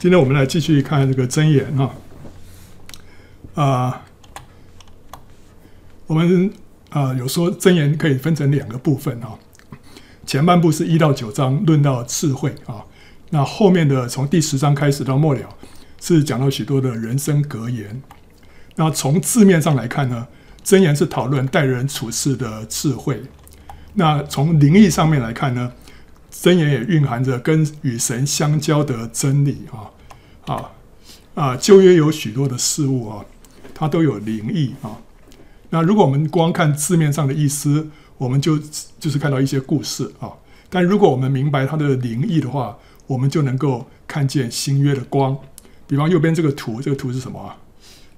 [0.00, 1.94] 今天我们来继续看这个箴言啊，
[3.54, 4.02] 啊，
[6.06, 6.50] 我们
[6.88, 9.36] 啊有说箴言可以分成两个部分啊，
[10.24, 12.82] 前半部是一到九章论到智慧啊，
[13.28, 15.46] 那后面的从第十章开始到末了
[16.00, 18.00] 是讲到许多的人生格言。
[18.76, 20.26] 那从字面上来看呢，
[20.64, 23.22] 箴言是讨论待人处事的智慧。
[23.92, 25.70] 那从灵意上面来看呢，
[26.40, 29.90] 箴言也蕴含着跟与神相交的真理啊
[30.46, 30.72] 啊
[31.34, 31.56] 啊！
[31.56, 33.26] 旧约有许多的事物啊，
[33.74, 34.96] 它都有灵意啊。
[35.68, 38.58] 那如果我们光看字面上的意思，我们就
[38.98, 40.32] 就是看到一些故事啊。
[40.70, 45.36] 但如果我们明白它的灵意的话，我们就能够看见新约的光。
[45.86, 47.58] 比方右边这个图，这个图是什么啊？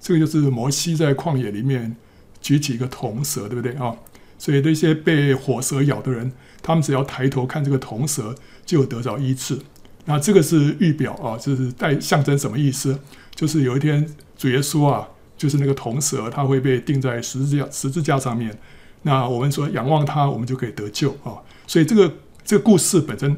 [0.01, 1.97] 这个就是摩西在旷野里面
[2.41, 3.97] 举起一个铜蛇，对不对啊？
[4.39, 6.33] 所以那些被火蛇咬的人，
[6.63, 8.35] 他们只要抬头看这个铜蛇，
[8.65, 9.59] 就得着医治。
[10.05, 12.99] 那这个是预表啊，就是带象征什么意思？
[13.35, 14.05] 就是有一天
[14.37, 18.57] 主耶稣啊，就是那个铜蛇，他会被钉在十字架十字架上面。
[19.03, 21.39] 那我们说仰望他，我们就可以得救啊。
[21.67, 22.13] 所以这个
[22.45, 23.37] 这个故事本身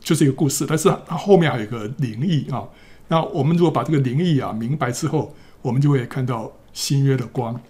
[0.00, 2.64] 就是一个故事，但是它后面还有一个灵意啊。
[3.08, 7.60] 那我们如果把这个灵意啊明白之后，我们就会看到新约的光。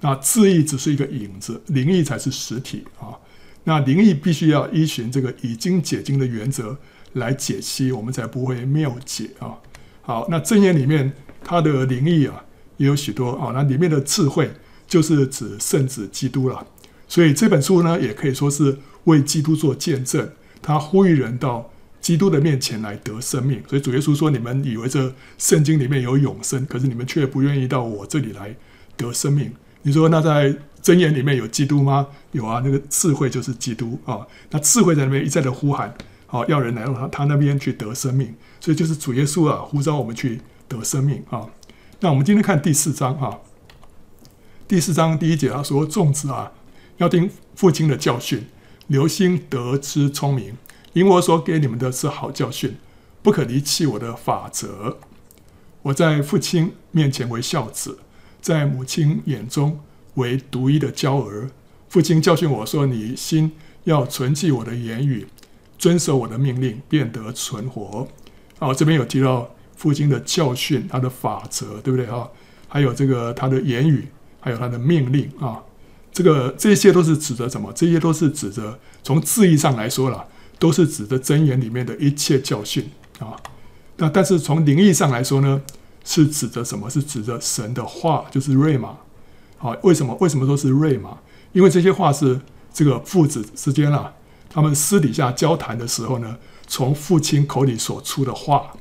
[0.00, 3.18] 那字意只是一个影子，灵意才是实体啊。
[3.64, 6.76] 那灵意必须要依循这个已经解经的原则
[7.12, 9.54] 来解析，我们才不会谬解啊。
[10.02, 11.12] 好，那正言里面
[11.44, 12.44] 它的灵意啊
[12.78, 13.52] 也有许多啊。
[13.52, 14.50] 那里面的智慧
[14.86, 16.66] 就是指圣子基督了。
[17.06, 20.30] 所以这本书呢也可以说是为基督做见证，
[20.62, 23.62] 他呼吁人到基督的面前来得生命。
[23.68, 28.56] 所以主耶稣说：“你们以为这圣经里面有永生，可是你们却不愿意到我这里来
[28.96, 29.52] 得生命。”
[29.82, 32.06] 你说那在箴言里面有基督吗？
[32.32, 34.26] 有啊，那个智慧就是基督啊。
[34.50, 35.94] 那智慧在那边一再的呼喊，
[36.26, 41.46] 好要人来到他他那边去得生命，所以就是主耶稣啊呼召我们去得生命啊。
[42.00, 43.38] 那我们今天看第四章啊，
[44.66, 46.52] 第四章第一节他说：众子啊，
[46.96, 48.46] 要听父亲的教训，
[48.86, 50.56] 留心得之聪明，
[50.94, 52.76] 因我所给你们的是好教训，
[53.22, 54.98] 不可离弃我的法则。
[55.82, 57.98] 我在父亲面前为孝子。
[58.42, 59.80] 在母亲眼中
[60.20, 61.50] 为独一的娇儿，
[61.88, 63.50] 父亲教训我说：“你心
[63.82, 65.26] 要存记我的言语，
[65.76, 68.06] 遵守我的命令，便得存活。”
[68.60, 72.30] 啊，这边有提到父亲的教训，他的法则，对不对哈？
[72.68, 74.06] 还有这个他的言语，
[74.38, 75.60] 还有他的命令啊，
[76.12, 77.72] 这个这些都是指的什么？
[77.72, 80.24] 这些都是指着从字义上来说啦，
[80.60, 82.88] 都是指的箴言里面的一切教训
[83.18, 83.34] 啊。
[83.96, 85.60] 那但是从灵意上来说呢？
[86.02, 86.88] 是指着什么？
[86.88, 88.96] 是指着神的话，就是瑞玛。
[89.62, 90.16] 好，为什么？
[90.20, 91.18] 为什么说是瑞玛？
[91.52, 92.40] 因为这些话是
[92.72, 94.14] 这个父子之间啊，
[94.48, 98.72] 他们私底下交谈的时候呢，从父亲口里所出的话。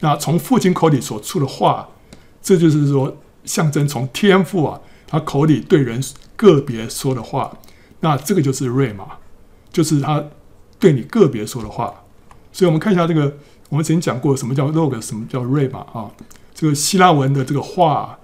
[0.00, 1.90] 那从父亲口里所出的话，
[2.40, 6.02] 这就是说象征从天父啊，他口里对人
[6.36, 7.58] 个别说的话。
[8.00, 9.04] 那这个就是瑞玛，
[9.70, 10.24] 就是他
[10.78, 11.92] 对你个别说的话。
[12.50, 13.36] 所以我们看一下这个，
[13.68, 16.10] 我们曾经讲过什么叫 log，什么叫瑞玛啊？
[16.54, 18.18] 这个希腊文的这个话，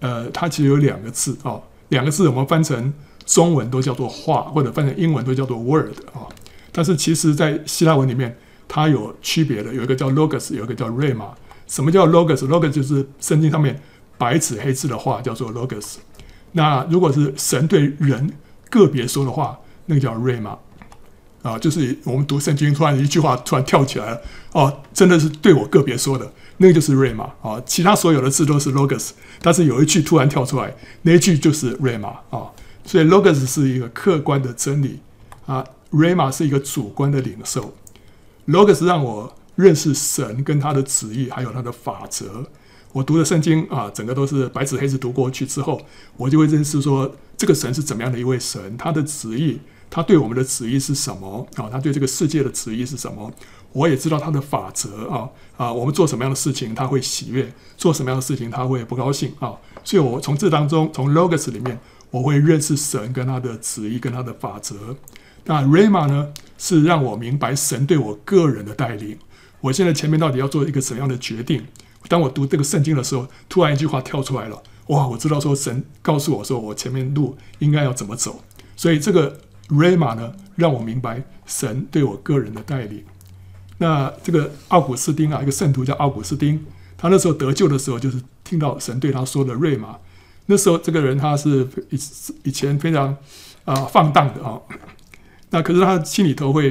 [0.00, 2.92] 呃，它其实有两个字啊，两个字我们翻成
[3.24, 6.28] 中文都叫做话，或者翻成英文都叫做 word 啊。
[6.72, 8.36] 但是其实，在希腊文里面，
[8.68, 11.28] 它有区别的，有一个叫 logos，有一个叫 rhema。
[11.66, 13.80] 什么叫 logos？logos 就是圣经上面
[14.18, 15.94] 白纸黑字的话，叫做 logos。
[16.52, 18.30] 那如果是神对人
[18.68, 20.56] 个别说的话，那个叫 rhema。
[21.42, 24.20] 啊，就是我们读圣经，突然一句话突然跳起来了，
[24.50, 27.60] 哦，真的是对我个别说的，那个就是 rhema 啊。
[27.66, 32.50] 其他所有的字都是 logos，但是有一句突然跳出来，那一句就是 rhema 啊。
[32.84, 35.00] 所以 logos 是一个客观的真理
[35.46, 37.74] 啊，rhema 是一个主观的领受。
[38.46, 42.46] logos 让我认识神跟他的旨意，还有他的法则。
[42.92, 45.80] 我读的圣经啊，整个都是白纸黑字读过去之后，
[46.16, 49.58] 我就会认识说，这个神是怎么样的一位神，他的旨意。
[49.88, 51.68] 他对我们的旨意是什么啊？
[51.70, 53.32] 他对这个世界的旨意是什么？
[53.76, 55.28] 我也知道他的法则啊
[55.58, 55.70] 啊！
[55.70, 59.52] 我们做什么样的事情他会喜悦，做什么样的事情他会不高兴啊？
[59.84, 61.78] 所以，我从这当中，从 Logos 里面，
[62.10, 64.96] 我会认识神跟他的旨意跟他的法则。
[65.44, 69.18] 那 rama 呢，是让我明白神对我个人的带领。
[69.60, 71.66] 我现在前面到底要做一个怎样的决定？
[72.08, 75.06] 当我读这个圣经的时候，突然一句话跳出来了，哇！
[75.06, 78.42] 我知道说神告诉我说，我前面路应该要怎么走。
[78.74, 79.38] 所以这个。
[79.68, 83.02] rama 呢，让我明白神对我个人的带领。
[83.78, 86.64] 那这个奥古斯丁啊，一个圣徒叫奥古斯丁，
[86.96, 89.96] 他那时候得救的时候，就是听到神对他说的瑞玛。
[90.46, 91.98] 那时候这个人他是以
[92.44, 93.16] 以前非常
[93.64, 94.60] 啊、放荡的啊，
[95.50, 96.70] 那可是他心里头会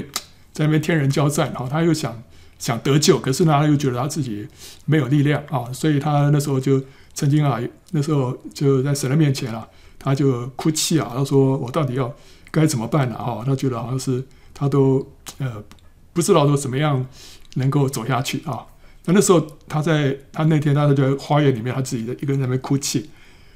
[0.53, 2.23] 在那边天人交战啊，他又想
[2.57, 4.47] 想得救，可是呢，他又觉得他自己
[4.85, 6.81] 没有力量啊，所以他那时候就
[7.13, 7.59] 曾经啊，
[7.91, 9.67] 那时候就在神的面前啊，
[9.99, 12.13] 他就哭泣啊，他说：“我到底要
[12.49, 14.23] 该怎么办呢？”哈，他觉得好像是
[14.53, 15.05] 他都
[15.39, 15.61] 呃
[16.15, 17.05] 不知道说怎么样
[17.53, 18.65] 能够走下去啊。
[19.05, 23.11] 那那时候他在他那天他就在花园里面，他自己一个人在那边哭泣，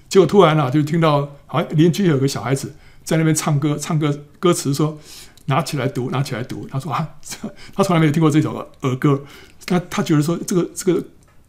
[0.08, 5.00] 结果突然啊，就听到好像邻居有个小孩子在那边唱歌，唱歌歌词说。
[5.46, 6.68] 拿起来读，拿起来读。
[6.70, 7.16] 他说啊，
[7.74, 9.20] 他从来没有听过这首儿歌。
[9.66, 11.04] 他他觉得说这个这个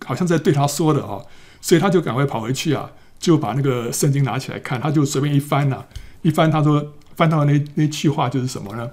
[0.06, 1.20] 好像在对他说的啊，
[1.60, 4.80] 所以他就赶快跑回去啊，就把那个圣经拿起来看。
[4.80, 5.84] 他就随便一翻呐、
[6.22, 8.88] 一翻他说翻到那那句话就是什么呢？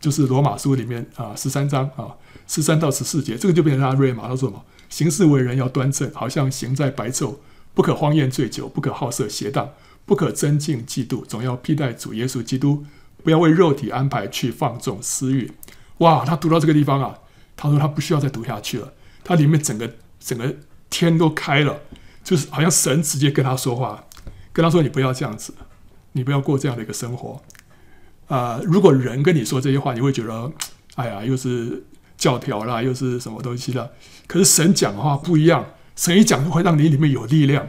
[0.00, 2.14] 就是罗马书里面啊十三章啊
[2.46, 4.22] 十三到十四节，这个就变成他瑞玛。
[4.22, 4.64] 他说什么？
[4.88, 7.36] 行事为人要端正，好像行在白昼，
[7.74, 9.70] 不可荒宴醉酒，不可好色邪荡，
[10.06, 12.84] 不可争竞嫉妒，总要披戴主耶稣基督。
[13.24, 15.52] 不要为肉体安排去放纵私欲。
[15.98, 16.24] 哇！
[16.24, 17.18] 他读到这个地方啊，
[17.56, 18.92] 他说他不需要再读下去了。
[19.24, 20.54] 他里面整个整个
[20.88, 21.80] 天都开了，
[22.22, 24.04] 就是好像神直接跟他说话，
[24.52, 25.52] 跟他说：“你不要这样子，
[26.12, 27.42] 你不要过这样的一个生活。”
[28.28, 30.52] 啊，如果人跟你说这些话，你会觉得，
[30.96, 31.84] 哎呀，又是
[32.16, 33.88] 教条啦，又是什么东西啦。
[34.26, 35.64] 可是神讲的话不一样，
[35.96, 37.66] 神一讲就会让你里面有力量，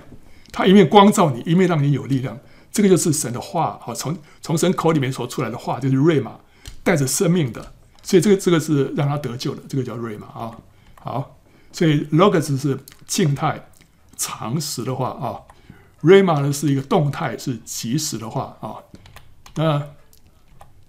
[0.52, 2.38] 他一面光照你，一面让你有力量。
[2.72, 6.34] 这个就是神的话，好，从从神口里面说出来的话，就是瑞玛，
[6.84, 7.74] 带着生命的，
[8.04, 10.52] 所以这个这个是让他得救的，这个叫瑞玛啊。
[10.96, 11.40] 好，
[11.72, 12.78] 所以 logos 是
[13.08, 13.70] 静态、
[14.18, 15.40] 常识的话啊，
[16.02, 18.76] 瑞玛呢是一个动态、是即时的话啊。
[19.56, 19.82] 那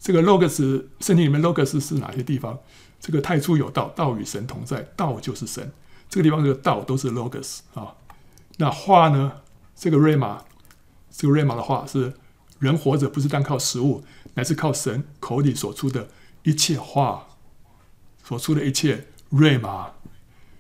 [0.01, 0.57] 这个 logos
[1.01, 2.59] 圣经里面 logos 是哪些地方？
[2.99, 5.71] 这个太初有道，道与神同在，道就是神。
[6.09, 7.95] 这个地方这个道都是 logos 啊。
[8.57, 9.33] 那话呢？
[9.77, 10.43] 这个瑞玛。
[11.11, 12.15] 这个瑞玛的话是：
[12.59, 14.05] 人活着不是单靠食物，
[14.35, 16.09] 乃是靠神口里所出的
[16.45, 17.27] 一切话，
[18.23, 19.91] 所出的一切瑞玛。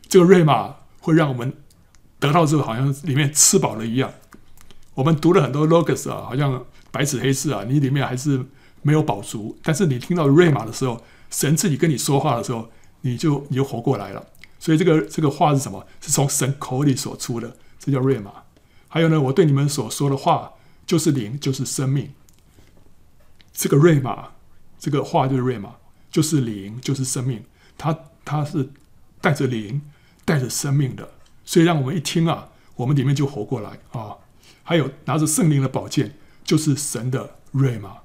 [0.09, 1.55] 这个瑞玛会让我们
[2.19, 4.13] 得到之后，好像里面吃饱了一样。
[4.95, 8.45] 我们读了很多 logos 啊，好像白纸黑字啊，你里面还是
[8.83, 9.57] 没有饱足。
[9.63, 12.71] 但是你听到瑞玛的时候，神自己跟你说话的时候，
[13.03, 14.27] 你就你就活过来了。
[14.59, 15.87] 所以这个这个话是什么？
[16.01, 18.31] 是从神口里所出的，这叫瑞玛。
[18.89, 20.53] 还有呢，我对你们所说的话
[20.87, 22.13] 就是灵，就是生命。
[23.53, 24.31] 这个瑞玛，
[24.79, 25.77] 这个话就是瑞玛，
[26.11, 27.45] 就是灵，就是生命。
[27.79, 28.69] 它它是
[29.21, 29.81] 带着灵，
[30.25, 31.09] 带着生命的，
[31.45, 34.17] 所以让我们一听啊，我们里面就活过来啊。
[34.63, 37.99] 还有拿着圣灵的宝剑，就是神的瑞玛，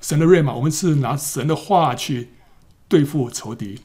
[0.00, 0.52] 神的瑞玛。
[0.54, 2.30] 我们是拿神的话去
[2.88, 3.80] 对付仇敌，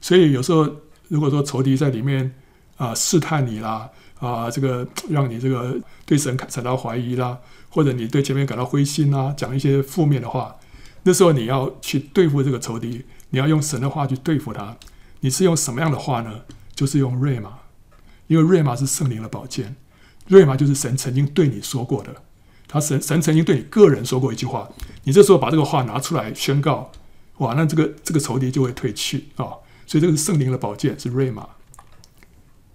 [0.00, 0.68] 所以有时候
[1.08, 2.34] 如果说仇敌在里面
[2.76, 3.90] 啊试探你啦。
[4.18, 10.56] 啊，这个 让你这个对神感到怀疑啦，或者你对前面感到灰心啦，讲一些负面的话，
[11.04, 14.76] 那时候你要去对付这个仇敌，你要用神的话去对付他。
[15.20, 16.40] 你是用什么样的话呢？
[16.74, 17.60] 就是用瑞玛，
[18.26, 19.76] 因为瑞玛是圣灵的宝剑，
[20.26, 22.12] 瑞玛就是神曾经对你说过的，
[22.66, 24.68] 他神神曾经对你个人说过一句话，
[25.04, 26.90] 你这时候把这个话拿出来宣告，
[27.38, 29.56] 哇，那这个这个仇敌就会退去啊，
[29.86, 31.48] 所以这个是圣灵的宝剑，是瑞玛。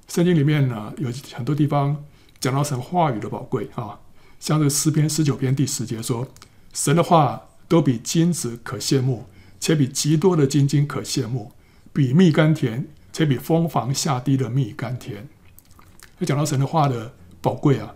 [0.08, 2.04] 圣经里面呢，有很多地方
[2.40, 4.00] 讲到神话语的宝贵啊，
[4.40, 6.28] 像这个诗篇十九篇第十节说
[6.74, 9.26] ：“神的话都比金子可羡慕，
[9.60, 11.52] 且比极多的金金可羡慕，
[11.92, 15.28] 比蜜甘甜，且比蜂房下滴的蜜甘甜。”
[16.19, 17.95] 就讲到神的话的宝贵啊，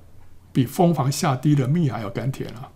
[0.51, 2.69] 比蜂房下滴的蜜还要甘甜啊。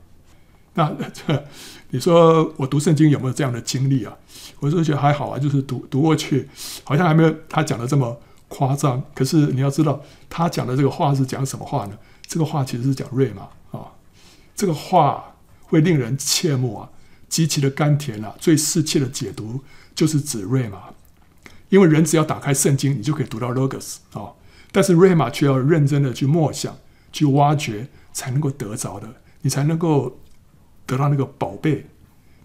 [0.75, 1.45] 那这
[1.89, 4.15] 你说我读圣经有没有这样的经历啊？
[4.59, 6.47] 我是觉得还好啊，就是读读过去，
[6.83, 8.19] 好像还没有他讲的这么。
[8.53, 11.97] 夸张，可是你要知道，他讲的这个话是讲什么话呢？
[12.27, 13.87] 这个话其实是讲瑞玛啊，
[14.53, 16.89] 这个话会令人切慕啊，
[17.29, 19.61] 极其的甘甜啊，最适切的解读
[19.95, 20.79] 就是指瑞玛，
[21.69, 24.33] 因为人只要打开圣经，你就可以读到 logos 啊，
[24.73, 26.75] 但是瑞玛却要认真的去默想、
[27.13, 29.07] 去挖掘，才能够得着的，
[29.43, 30.19] 你才能够
[30.85, 31.85] 得到那个宝贝。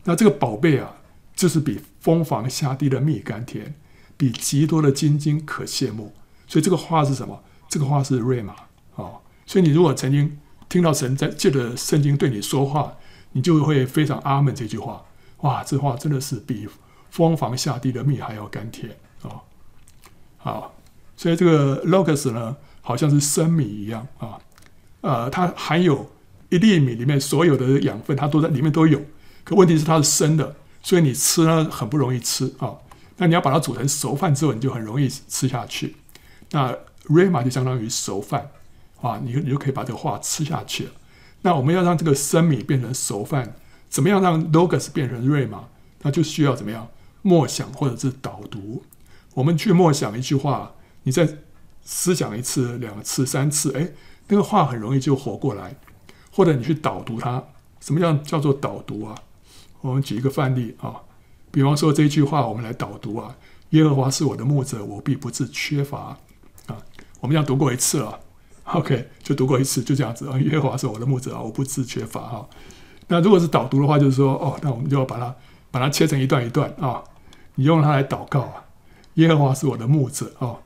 [0.05, 0.97] 那这个宝贝啊，
[1.35, 3.75] 就是比蜂房下滴的蜜甘甜。
[4.19, 6.15] 比极多的金金可羡慕，
[6.47, 7.39] 所以这个话是什么？
[7.69, 8.55] 这个话是瑞玛
[8.95, 9.13] 啊。
[9.45, 10.39] 所以你如果曾经
[10.71, 12.97] 听到神在借着圣经对你说话，
[13.33, 15.05] 你就会非常阿门这句话。
[15.43, 16.67] 哇，这话真的是比
[17.11, 18.91] 蜂房下滴的蜜还要甘甜
[19.21, 19.37] 啊！
[20.39, 20.75] 好，
[21.15, 24.39] 所以这个 logos 呢，好像是生米一样啊。
[25.03, 26.11] 呃，它含有
[26.49, 29.01] 一粒米里面所有的养分，它都在里面都有。
[29.45, 32.75] 可问题是它是生的，所以你吃呢很不容易吃啊。
[33.17, 35.97] 那你要把它煮成熟饭之后，你就很容易吃下去。
[36.51, 36.77] 那
[37.07, 38.51] Rhema 就相当于熟饭，
[39.01, 40.91] 啊，你你就可以把这个话吃下去了。
[41.43, 43.55] 那我们要让这个生米变成熟饭，
[43.89, 45.65] 怎么样让 Logos 变成 Rhema？
[46.03, 46.89] 那就需要怎么样
[47.23, 48.85] 默想或者是导读。
[49.35, 50.75] 我们去默想一句话，
[51.05, 51.29] 你再
[51.83, 53.89] 思想一次、两次、三次，哎，
[54.29, 55.77] 那个话很容易就活过来。
[56.37, 57.43] 或者你去导读它，
[57.81, 59.15] 什么叫叫做导读啊？
[59.81, 60.95] 我们举一个范例啊，
[61.51, 63.35] 比方说这一句话，我们来导读啊：
[63.71, 66.15] 耶和华是我的牧者，我必不致缺乏
[66.67, 66.77] 啊。
[67.21, 68.21] 我们要读过一次了
[68.65, 70.39] ，OK，就读过一次，就这样子啊。
[70.41, 72.47] 耶和华是我的牧者啊，我不致缺乏哈。
[73.09, 75.35] 那如果是导读的话，就是说哦，那我们就要把它
[75.71, 77.03] 把它切成一段一段啊。
[77.55, 78.65] 你用它来祷告啊。
[79.15, 80.59] 耶和华是我的牧者哦，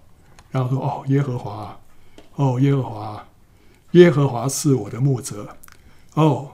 [0.51, 1.79] 然后说哦，耶和华，
[2.35, 3.25] 哦，耶和华，
[3.93, 5.57] 耶和华是我的牧者，
[6.15, 6.53] 哦，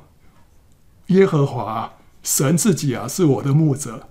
[1.07, 4.09] 耶和华，神自己啊是我的牧者，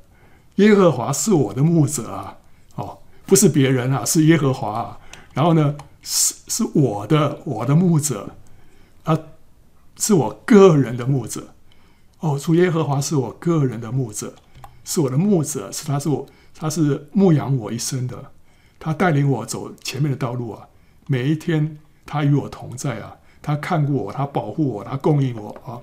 [0.56, 2.38] 耶和华是我的牧者啊，
[2.75, 5.00] 哦，不是别人啊，是耶和华啊。
[5.34, 8.36] 然后呢，是是我的我的牧者。
[9.04, 9.18] 啊，
[9.98, 11.54] 是我个人的牧者，
[12.20, 14.34] 哦，主耶和华是我个人的牧者，
[14.84, 16.28] 是我的牧者，是他是我。
[16.58, 18.32] 他是牧养我一生的，
[18.80, 20.70] 他带领我走前面的道路啊，
[21.06, 25.78] 每一天他与我同在啊，他看过我，他保护我，他供应我啊，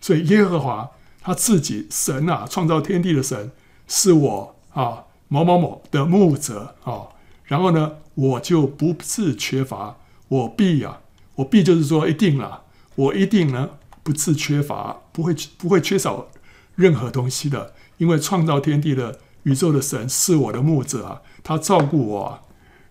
[0.00, 0.90] 所以耶和华
[1.20, 3.50] 他自己神啊，创造天地的神
[3.86, 7.08] 是我啊某某某的牧者啊，
[7.44, 11.00] 然后呢，我就不致缺乏，我必啊，
[11.34, 12.62] 我必就是说一定了，
[12.94, 13.68] 我一定呢
[14.02, 16.28] 不致缺乏，不会不会缺少
[16.74, 19.18] 任何东西的，因为创造天地的。
[19.44, 22.42] 宇宙的神是我的牧者啊，他照顾我啊，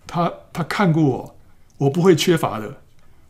[0.06, 1.34] 他他看过我，
[1.78, 2.81] 我不会缺乏的，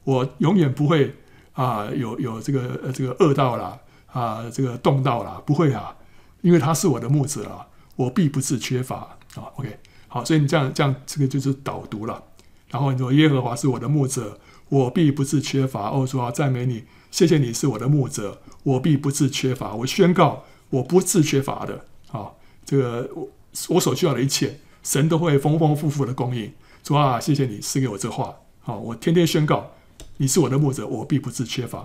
[0.04, 1.14] 我永远不会
[1.52, 5.97] 啊有有这个呃这个饿到了啊这个冻到了，不会啊，
[6.40, 7.66] 因为他是我的牧者啊，
[7.97, 9.50] 我必不是缺乏啊。
[9.56, 9.78] OK，
[10.09, 12.23] 好，所以你这样这样这个就是导读了，
[12.68, 15.90] 然后你说耶和华是我的牧者，我必不是缺乏。
[15.90, 19.75] 哦，说啊赞美你，谢谢你是我的牧者，我必不是缺乏。
[19.75, 22.32] 我宣告我不是缺乏的啊。
[22.64, 23.28] 这个我
[23.68, 26.52] 我所需要的一切，神都会丰丰富富的供应。
[26.82, 28.35] 主啊，谢谢你赐给我这话。
[28.61, 29.73] 好，我天天宣告，
[30.22, 31.84] 你是我的牧者，我必不致缺乏。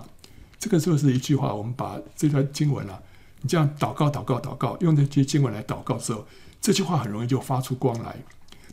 [0.60, 1.52] 这个就是一句话。
[1.52, 3.02] 我们把这段经文啊，
[3.42, 6.24] 你这样祷告、祷告、祷告，用这句经文来祷告之后，
[6.60, 8.14] 这句话很容易就发出光来，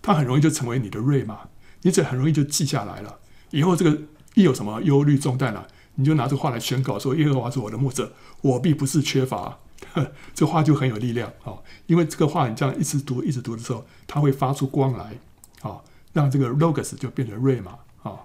[0.04, 1.40] 它很容易就成为你的钥码，
[1.82, 3.18] 你这很容易就记下来了。
[3.50, 4.04] 以后这个
[4.36, 9.58] 一有什么忧虑重担了，你就拿这话来宣告，说耶和华是我的牧者，我必不致缺乏。
[10.36, 11.58] 这话就很有力量啊，
[11.88, 15.18] 因为这个话你这样一直读一直读的时候，它会发出光来
[15.64, 15.82] 啊，
[16.14, 17.72] 让这个 logos 就变成钥码
[18.04, 18.20] 啊。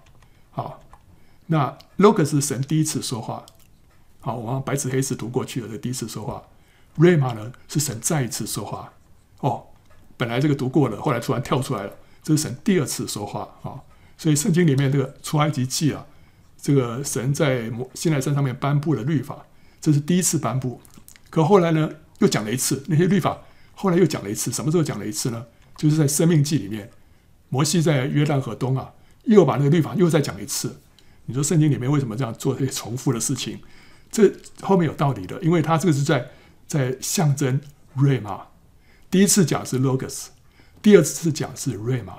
[0.50, 0.82] 好，
[1.52, 3.45] 那 logos 是神第一次说话，
[4.21, 6.40] 好，我们白纸黑字读过去了，这第一次说话。
[6.99, 8.92] 钥码呢是神再一次说话
[9.40, 9.66] 哦，
[10.16, 11.92] 本来这个读过了，后来突然跳出来了，
[12.23, 13.83] 这是神第二次说话啊。
[14.16, 16.07] 所以圣经里面这个出埃及记啊，
[16.57, 19.45] 这个神在摩西奈山上面颁布了律法，
[19.80, 20.80] 这是第一次颁布。
[21.30, 21.90] 可后来呢，
[22.21, 23.37] 又讲了一次那些律法。
[23.75, 25.47] 后来又讲了一次，什么时候讲了一次呢？
[25.76, 26.90] 就是在《生命记》里面，
[27.49, 28.92] 摩西在约旦河东啊，
[29.25, 30.80] 又把那个律法又再讲一次。
[31.31, 33.61] 你说圣经里面为什么这样做这些重复的事情？
[34.11, 36.29] 这后面有道理的，因为他这个是在
[36.67, 37.61] 在象征
[37.95, 38.49] 瑞玛。
[39.11, 40.27] 第一次讲是 logos，
[40.83, 42.15] 第二次讲是瑞玛，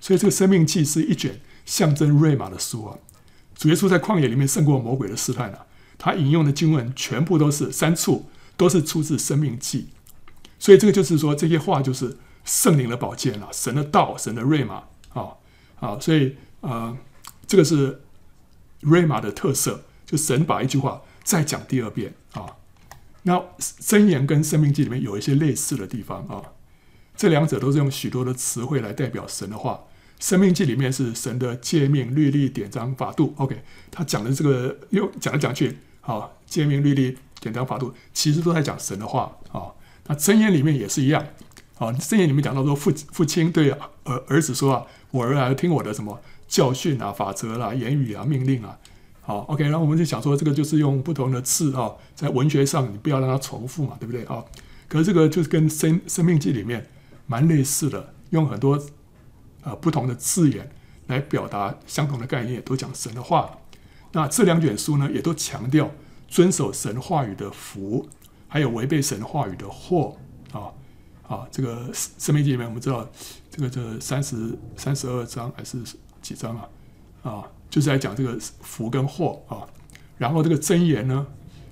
[0.00, 2.96] 所以这个《生命记》是一卷象征瑞玛的书啊。
[3.56, 5.66] 主耶稣在旷野里面胜过魔鬼的试探啊。
[5.96, 9.80] 他引用的经文全部都是三处，都是出自《生命记》，
[10.58, 14.82] 所以这个就是说，这些话就是圣灵的宝剑了，神的道，神的瑞玛
[15.12, 15.28] 啊
[15.78, 16.94] 啊，所以呃，
[17.46, 18.02] 这个是
[18.84, 22.46] 瑞玛的特色，就神把一句话再讲第二遍啊。
[23.22, 26.52] 那箴言跟《生命记》里面有一些类似的地方啊，
[27.16, 29.80] 这两者都是用许多的词汇来代表神的话。
[30.26, 33.34] 《生命记》里面是神的诫命、律例、典章、法度。
[33.36, 39.72] OK，他讲的这个又讲来讲去，好，诫命、律例、典章、法度，其实都在讲神的话啊。
[40.06, 41.26] 那箴言里面也是一样
[41.78, 41.88] 啊。
[41.92, 48.78] 箴言里面讲到说，父父亲对儿儿子说啊，我儿啊，听我的什么教训啊、法则啦、言语啊、命令啊。
[49.20, 54.44] 好，OK，然后我们就想说，这个就是用不同的字啊，在文学上你不要让它重复嘛，对不对啊？
[54.88, 56.88] 可是这个就是跟《生生命记》里面
[57.26, 58.80] 蛮类似的，用很多。
[59.66, 60.70] 呃，不同的字眼
[61.06, 63.50] 来表达相同的概念，都讲神的话。
[64.12, 65.90] 那这两卷书呢，也都强调
[66.28, 68.06] 遵守神话语的福，
[68.46, 70.18] 还有违背神话语的祸
[70.52, 70.68] 啊
[71.26, 71.48] 啊！
[71.50, 73.08] 这个《生命记》里面，我们知道
[73.50, 75.78] 这个这三十三十二章还是
[76.24, 76.68] 几章啊？
[77.22, 79.62] 啊，就是在讲这个福跟祸啊。
[80.16, 81.26] 然后这个箴言呢，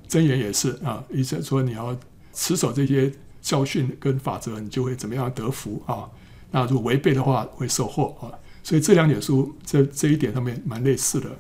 [0.09, 1.97] 箴言也是啊，意思说你要
[2.35, 6.11] 持守这些教训跟法则，你就会怎么样得福啊。
[6.51, 8.29] 那如果违背的话，会受祸啊！
[8.63, 11.31] 所以这两点书在这一点上面蛮类似的。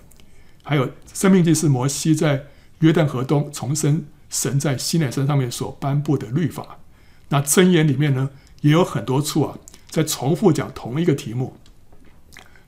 [0.62, 2.46] 还有《生命记》是摩西在
[2.78, 6.78] 约旦河东重申神在西奈山上面所颁布的律法。
[7.28, 8.30] 那箴言里面呢，
[8.62, 9.58] 也有很多处啊，
[9.90, 11.56] 在重复讲同一个题目。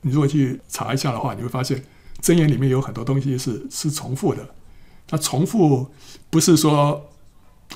[0.05, 1.83] 你如果去查一下的话，你会发现
[2.21, 4.47] 箴言里面有很多东西是是重复的。
[5.09, 5.89] 那重复
[6.29, 7.09] 不是说，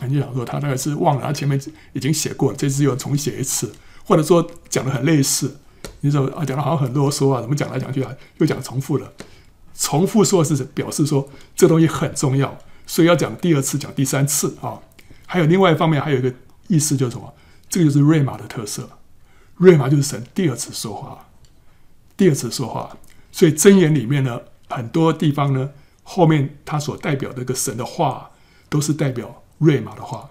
[0.08, 1.60] 你想说他大概是忘了，他前面
[1.94, 3.74] 已经写过了，这次又重写一次，
[4.06, 5.58] 或者说讲的很类似。
[6.02, 9.12] 你说啊，讲的好像很啰嗦啊，怎么讲来讲去啊，又讲重复了。
[9.74, 12.56] 重复说是表示说这东西很重要，
[12.86, 14.80] 所以要讲第二次，讲第三次啊。
[15.26, 16.32] 还有另外一方面，还有一个
[16.68, 17.34] 意思就是什么？
[17.68, 18.88] 这个就是瑞玛的特色。
[19.56, 21.26] 瑞玛就是神第二次说话。
[22.20, 22.98] 第二次说话，
[23.32, 25.72] 所以箴言里面呢，很多地方呢，
[26.04, 28.30] 后面它所代表的这个神的话，
[28.68, 30.30] 都是代表瑞玛的话。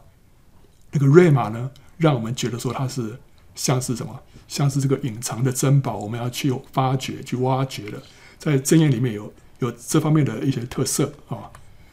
[0.90, 3.18] 那个瑞玛呢，让我们觉得说它是
[3.54, 4.20] 像是什么？
[4.46, 8.02] 像是这个隐藏的珍宝，我们要去发掘、去挖掘的。
[8.38, 11.50] 在箴言里面有有这方面的一些特色啊。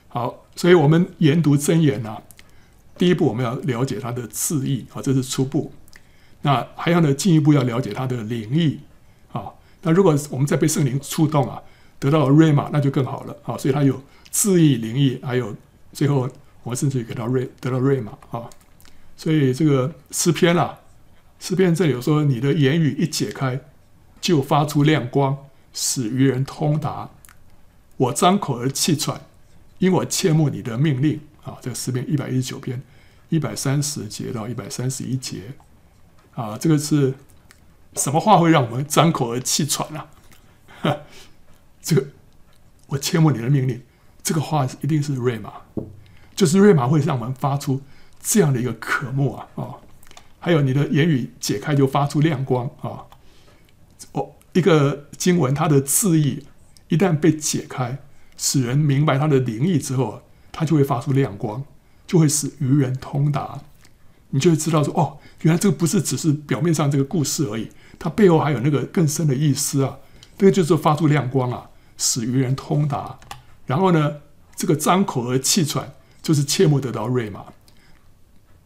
[0.09, 2.21] 好，所以我们研读箴言呢，
[2.97, 5.71] 第一步我们要了解它的字义啊，这是初步。
[6.41, 8.81] 那还要呢，进一步要了解它的灵意。
[9.85, 11.61] 那如果我们再被圣灵触动啊，
[11.99, 13.55] 得到瑞玛，那就更好了啊！
[13.55, 14.01] 所以它有
[14.31, 15.55] 字义、灵意，还有
[15.93, 16.27] 最后
[16.63, 18.49] 我们甚至于给到瑞，得到瑞玛啊！
[19.15, 20.79] 所以这个诗篇啊，
[21.39, 23.61] 诗篇这里有说：“你的言语一解开，
[24.19, 25.37] 就发出亮光，
[25.71, 27.11] 使愚人通达。
[27.97, 29.21] 我张口而气喘，
[29.77, 32.81] 因我切慕你的命令啊！”这个诗篇一百一十九篇
[33.29, 35.53] 一百三十节到一百三十一节
[36.33, 37.13] 啊，这个是。
[37.95, 40.05] 什么话会让我们张口而气喘呢？
[40.81, 40.97] 啊？
[41.81, 42.07] 这个
[42.87, 43.81] 我切莫你的命令，
[44.23, 45.53] 这个话一定是瑞玛，
[46.35, 47.81] 就是瑞玛会让我们发出
[48.21, 49.75] 这样的一个渴慕啊啊！
[50.39, 53.05] 还有你的言语解开就发出亮光啊！
[54.11, 56.45] 哦，一个经文它的字义
[56.87, 57.99] 一旦被解开，
[58.35, 60.21] 使人明白它的灵意之后，
[60.51, 61.63] 它就会发出亮光，
[62.05, 63.61] 就会使愚人通达。
[64.31, 67.69] 你就会知道说哦，原来这个不是只是表面上这个故事而已。
[67.97, 69.97] 它背后还有那个更深的意思啊，
[70.37, 73.19] 这个就是发出亮光啊，使愚人通达。
[73.65, 74.17] 然后呢，
[74.55, 77.45] 这个张口而气喘，就是切莫得到瑞玛，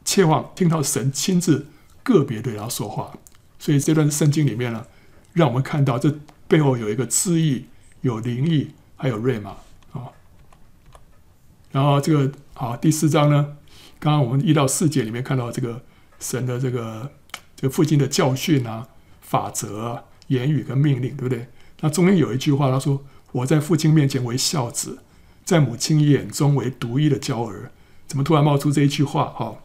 [0.03, 1.67] 切望听到神亲自
[2.03, 3.13] 个别对他说话。
[3.57, 4.85] 所以这段圣经里面呢，
[5.33, 6.13] 让我们看到这
[6.47, 7.65] 背后有一个字意，
[8.01, 9.51] 有灵意，还有瑞玛
[9.93, 10.11] 啊。
[11.71, 13.57] 然后这个好，第四章呢，
[13.99, 15.81] 刚刚我们一到四节里面看到这个
[16.19, 17.11] 神的这个
[17.55, 18.87] 这个父亲的教训啊。
[19.29, 21.47] 法则、言语跟命令，对不对？
[21.81, 22.99] 那中间有一句话，他说
[23.31, 24.97] ：“我在父亲面前为孝子，
[25.45, 27.69] 在母亲眼中为独一的娇儿。”
[28.07, 29.25] 怎么突然冒出这一句话？
[29.25, 29.55] 哈，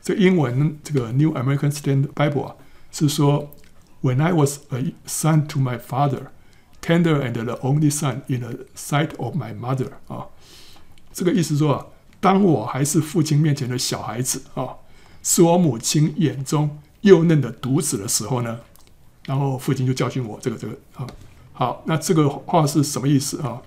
[0.00, 2.54] 这英文这个 New American Standard Bible 啊，
[2.90, 3.50] 是说
[4.00, 6.28] ：“When I was a son to my father,
[6.80, 10.28] tender and the only son in the sight of my mother。”啊，
[11.12, 11.86] 这个意思说啊，
[12.18, 14.76] 当我还是父亲面前的小孩子啊，
[15.22, 18.60] 是我母亲眼中幼嫩的独子的时候呢。
[19.24, 21.06] 然后父亲就教训我，这个这个啊，
[21.52, 23.62] 好，那这个话是什么意思啊？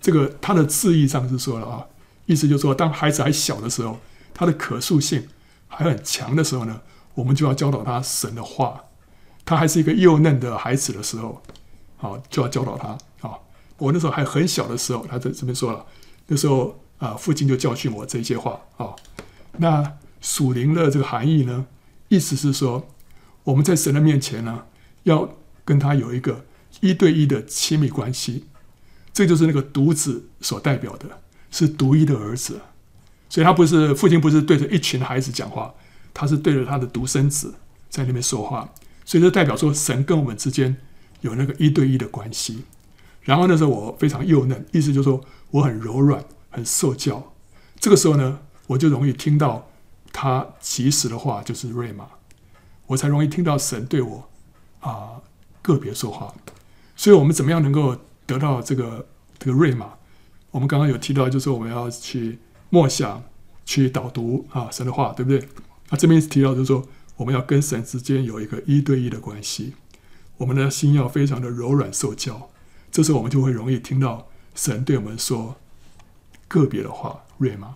[0.00, 1.86] 这个他的字义上是说了啊，
[2.26, 3.98] 意思就是说，当孩子还小的时候，
[4.32, 5.28] 他的可塑性
[5.68, 6.80] 还很强的时候呢，
[7.14, 8.84] 我们就要教导他神的话。
[9.44, 11.42] 他还是一个幼嫩的孩子的时候，
[11.98, 13.38] 好，就要教导他啊。
[13.76, 15.84] 我那时候还很小的时候，他在这边说了，
[16.26, 18.96] 那时候啊，父亲就教训我这些话啊。
[19.58, 21.66] 那属灵的这个含义呢，
[22.08, 22.88] 意思是说。
[23.44, 24.64] 我们在神的面前呢，
[25.04, 26.44] 要跟他有一个
[26.80, 28.46] 一对一的亲密关系，
[29.12, 32.60] 这就是那个独子所代表的，是独一的儿子，
[33.28, 35.74] 所以他不是父亲，不是对着一群孩子讲话，
[36.12, 37.54] 他是对着他的独生子
[37.88, 38.68] 在那边说话，
[39.04, 40.76] 所以这代表说神跟我们之间
[41.20, 42.64] 有那个一对一的关系。
[43.22, 47.32] 然后那时候我非常幼嫩，意思就是说我很柔软，很受教，
[47.78, 49.70] 这个时候呢，我就容易听到
[50.12, 52.06] 他及时的话，就是瑞玛。
[52.86, 54.28] 我才容易听到神对我
[54.80, 55.22] 啊
[55.62, 56.34] 个别说话，
[56.94, 59.06] 所以我们怎么样能够得到这个
[59.38, 59.94] 这个瑞玛？
[60.50, 62.38] 我们刚刚有提到，就是我们要去
[62.70, 63.22] 默想、
[63.64, 65.48] 去导读啊神的话，对不对？
[65.90, 69.74] 那这边提到就是说，我们要跟神之间有一个一对一的关系，
[70.36, 72.50] 我们的心要非常的柔软受教，
[72.92, 75.56] 这时候我们就会容易听到神对我们说
[76.46, 77.74] 个别的话，瑞玛。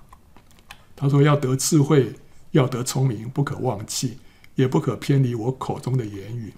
[0.94, 2.14] 他说要得智慧，
[2.50, 4.18] 要得聪明，不可忘记。
[4.58, 6.52] 也不可偏离我口中的言语，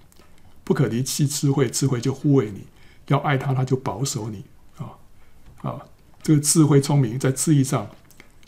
[0.65, 2.61] 不可离弃智慧，智慧就护卫你；
[3.09, 4.43] 要爱他，他就保守你。
[4.79, 4.97] 啊
[5.61, 5.85] 啊，
[6.23, 7.87] 这个智慧聪明在字义上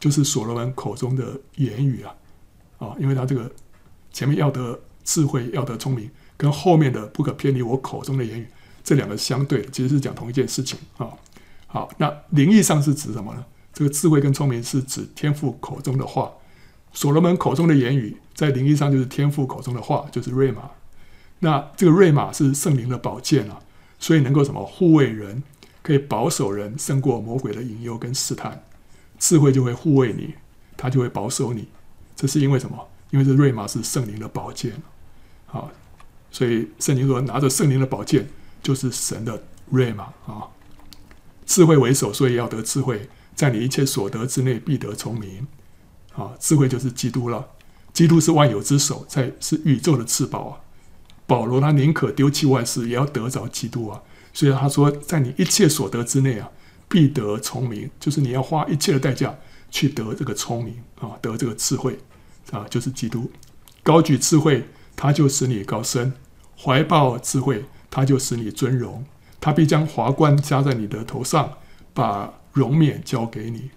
[0.01, 2.15] 就是所罗门口中的言语啊
[2.79, 3.53] 啊，因为他这个
[4.11, 8.49] 前面要得智慧，要得聪明，跟后面的不可偏离我口中的言语，
[8.83, 11.11] 这两个相对，其实是讲同一件事情啊。
[11.67, 13.45] 好，那灵意上是指什么呢？
[13.75, 16.33] 这个智慧跟聪明是指天赋口中的话。
[16.93, 20.71] 所罗门口中的言语，在灵意上就是天父口中的话，就是瑞玛。
[21.41, 23.61] 那这个瑞玛是圣灵的宝剑啊，
[23.99, 25.43] 所以能够什么护卫人，
[25.83, 28.65] 可以保守人胜过魔鬼的引诱跟试探。
[29.19, 30.35] 智慧就会护卫你，
[30.77, 31.69] 他就会保守你。
[32.15, 32.89] 这是因为什么？
[33.11, 34.73] 因为这瑞玛是圣灵的宝剑。
[35.47, 35.71] 好，
[36.31, 38.29] 所以圣经说拿着圣灵的宝剑
[38.63, 40.49] 就是神的瑞玛啊。
[41.45, 45.47] 智慧为首，所以要得智慧，在你一切所得之内必得聪明。
[46.14, 47.46] 啊，智慧就是基督了。
[47.92, 50.53] 基督是万有之首，在是宇宙的至宝啊。
[51.27, 54.03] 保罗他宁可丢弃万事，也要得着基督啊。
[54.33, 56.51] 所以他说，在你一切所得之内啊，
[56.88, 59.35] 必得聪明，就是你要花一切的代价
[59.70, 61.98] 去得这个聪明啊，得这个智慧
[62.51, 63.31] 啊，就是基督。
[63.83, 66.12] 高举智慧，他就使你高升；
[66.59, 69.05] 怀抱智慧，他就使你尊荣。
[69.40, 71.53] 他必将华冠加在你的头上，
[71.92, 73.70] 把荣冕交给你。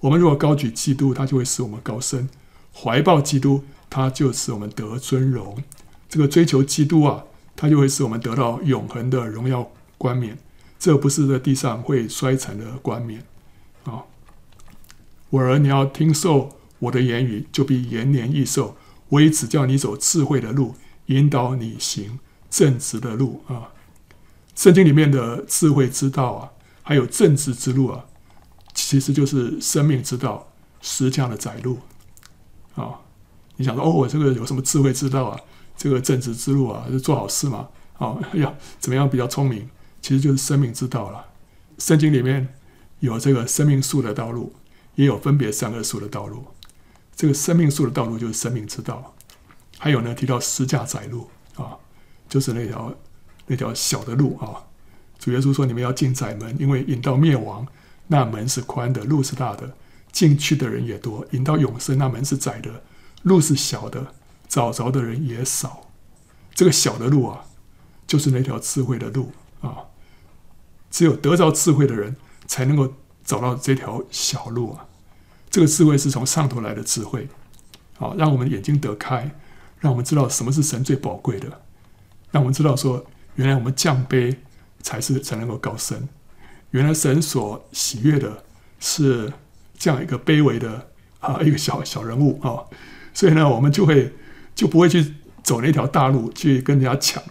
[0.00, 2.28] 我们如果高举基督，他就会使我们高升；
[2.74, 5.62] 怀抱基督，他就使我们得尊荣。
[6.08, 7.24] 这个追求基督啊，
[7.56, 10.38] 他就会使我们得到永恒的荣耀冠冕。
[10.78, 13.24] 这不是在地上会衰残的冠冕
[13.84, 14.04] 啊！
[15.30, 18.76] 我儿，你要听受我的言语，就必延年益寿。
[19.08, 20.74] 我已指教你走智慧的路，
[21.06, 22.18] 引导你行
[22.50, 23.72] 正直的路啊！
[24.54, 26.50] 圣经里面的智慧之道啊，
[26.82, 28.04] 还有正直之路啊，
[28.88, 30.46] 其实就是生命之道，
[30.80, 31.80] 实际的窄路
[32.76, 33.00] 啊！
[33.56, 35.40] 你想说哦，我这个有什么智慧之道啊？
[35.76, 37.68] 这个正直之路啊，是做好事嘛？
[37.98, 39.68] 啊，要怎么样比较聪明？
[40.00, 41.26] 其实就是生命之道了。
[41.78, 42.46] 圣经里面
[43.00, 44.54] 有这个生命树的道路，
[44.94, 46.44] 也有分别善恶树的道路。
[47.16, 49.16] 这个生命树的道路就是生命之道。
[49.78, 51.76] 还有呢，提到十架窄路啊，
[52.28, 52.94] 就是那条
[53.48, 54.62] 那条小的路啊。
[55.18, 57.66] 主耶稣说：“你们要进窄门，因为引到灭亡，
[58.08, 59.74] 那门是宽的，路是大的，
[60.12, 62.82] 进去的人也多；引到永生，那门是窄的，
[63.22, 64.06] 路是小的。”
[64.48, 65.88] 找着的人也少，
[66.54, 67.44] 这个小的路啊，
[68.06, 69.78] 就是那条智慧的路啊。
[70.88, 72.16] 只有得着智慧的人，
[72.46, 74.86] 才能够找到这条小路啊。
[75.50, 77.28] 这个智慧是从上头来的智慧，
[77.98, 79.32] 好，让我们眼睛得开，
[79.80, 81.60] 让我们知道什么是神最宝贵的，
[82.30, 84.36] 让我们知道说，原来我们降卑
[84.80, 86.08] 才是才能够高升。
[86.76, 88.44] 原来神所喜悦的
[88.78, 89.32] 是
[89.76, 90.88] 这样一个卑微的
[91.20, 92.62] 啊一个小小人物啊，
[93.12, 94.12] 所以呢，我们就会。
[94.56, 95.12] 就不会去
[95.42, 97.22] 走那条大路，去跟人家抢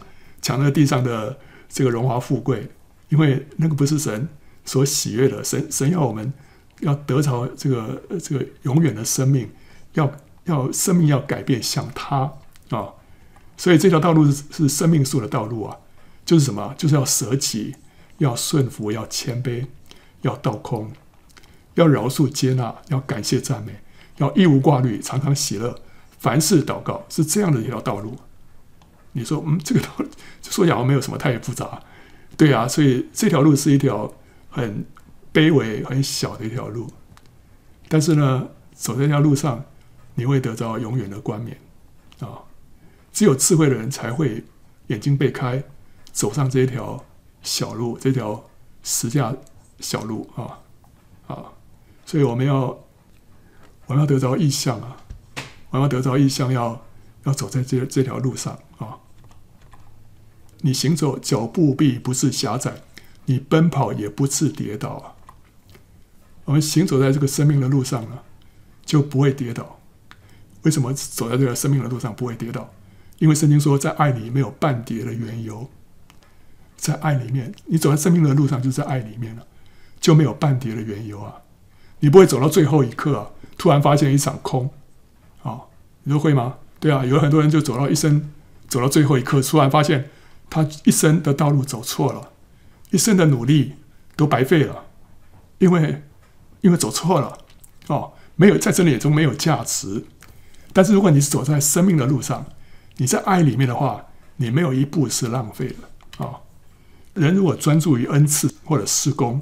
[0.44, 1.36] 抢那个地上的
[1.68, 2.70] 这个荣华富贵，
[3.10, 4.30] 因为那个不是神
[4.64, 5.44] 所喜悦的。
[5.44, 6.32] 神神要我们
[6.82, 9.50] 要得着这个这个永远的生命，
[9.94, 10.12] 要
[10.44, 12.32] 要生命要改变，像他
[12.70, 12.90] 啊。
[13.58, 15.76] 所以这条道路是是生命树的道路啊，
[16.24, 16.76] 就是什么？
[16.78, 17.76] 就是要舍己，
[18.18, 19.66] 要顺服，要谦卑，
[20.22, 20.92] 要倒空，
[21.76, 23.80] 要饶恕接纳，要感谢赞美，
[24.18, 25.82] 要一无挂虑，常常喜乐。
[26.18, 28.16] 凡事祷告是这样的一条道路，
[29.12, 30.06] 你说，嗯，这个道路
[30.42, 31.82] 说讲没有什么太复杂，
[32.36, 34.12] 对啊，所以这条路是一条
[34.50, 34.86] 很
[35.34, 36.90] 卑微、很小的一条路，
[37.88, 39.64] 但是呢，走在这条路上，
[40.16, 41.58] 你会得到永远的冠冕
[42.20, 42.40] 啊！
[43.12, 44.44] 只有智慧的人才会
[44.88, 45.64] 眼睛被开，
[46.12, 47.06] 走上这一条
[47.46, 48.44] 小路，这条
[48.84, 49.34] 十架
[49.80, 50.60] 小路啊
[51.28, 51.54] 啊！
[52.06, 52.78] 所以我们要，
[53.86, 54.98] 我们要得着意象啊！
[55.70, 56.82] 我们要得着意象，要
[57.24, 58.98] 要走在这这条路上啊！
[60.62, 62.82] 你行走脚步必不致狭窄，
[63.26, 65.16] 你奔跑也不致跌倒啊！
[66.46, 68.20] 我们行走在这个生命的路上呢，
[68.84, 69.80] 就不会跌倒。
[70.64, 72.72] 为什么走在这个生命的路上不会跌倒？
[73.20, 75.70] 因为圣经说，在爱里没有半跌的缘由。
[76.78, 79.46] 在爱里面，你走在生命的路上，就在爱里面了，
[80.00, 81.34] 就没有半跌的缘由啊！
[82.00, 84.70] 你不会走到最后一刻啊，突然发现一场空
[85.42, 85.62] 啊。
[86.04, 86.58] 你说会吗？
[86.80, 88.32] 对啊，有很多人就走到一生，
[88.68, 90.10] 走到最后一刻，突然发现
[90.50, 92.30] 他一生的道路走错了，
[92.92, 93.74] 一生的努力
[94.16, 94.86] 都白费了，
[95.58, 96.04] 因为
[96.62, 97.38] 因为走错了
[97.88, 100.06] 哦，没有在这里也就没有价值。
[100.74, 102.46] 但是如果你是走在生命的路上，
[102.98, 105.76] 你在爱里面的话，你没有一步是浪费的、
[107.16, 109.42] 人如果专注于恩赐或者施工，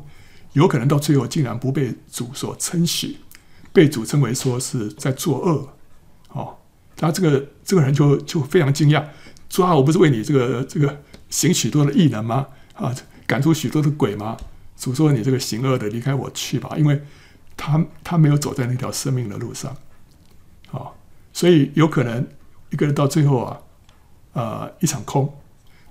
[0.53, 3.17] 有可能到最后竟然不被主所称许，
[3.73, 5.69] 被主称为说是在作恶。
[6.29, 6.57] 哦，
[6.95, 9.05] 他这个这个人就就非常惊讶，
[9.49, 12.47] 说啊，我不是为你这个这个行许多的异能吗？
[12.75, 12.95] 啊，
[13.27, 14.37] 赶出许多的鬼吗？
[14.75, 17.01] 主说你这个行恶的，离开我去吧，因为
[17.55, 19.75] 他他没有走在那条生命的路上，
[20.71, 20.91] 哦，
[21.31, 22.27] 所以有可能
[22.71, 23.57] 一个人到最后啊，
[24.33, 25.33] 呃，一场空，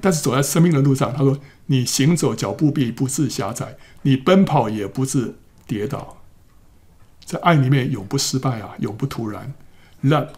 [0.02, 5.36] 但是走在生命的路上，他说你行走脚步必不致狭窄，你奔跑也不致
[5.66, 6.18] 跌倒，
[7.24, 9.54] 在爱里面永不失败啊，永不突然。
[10.02, 10.30] Love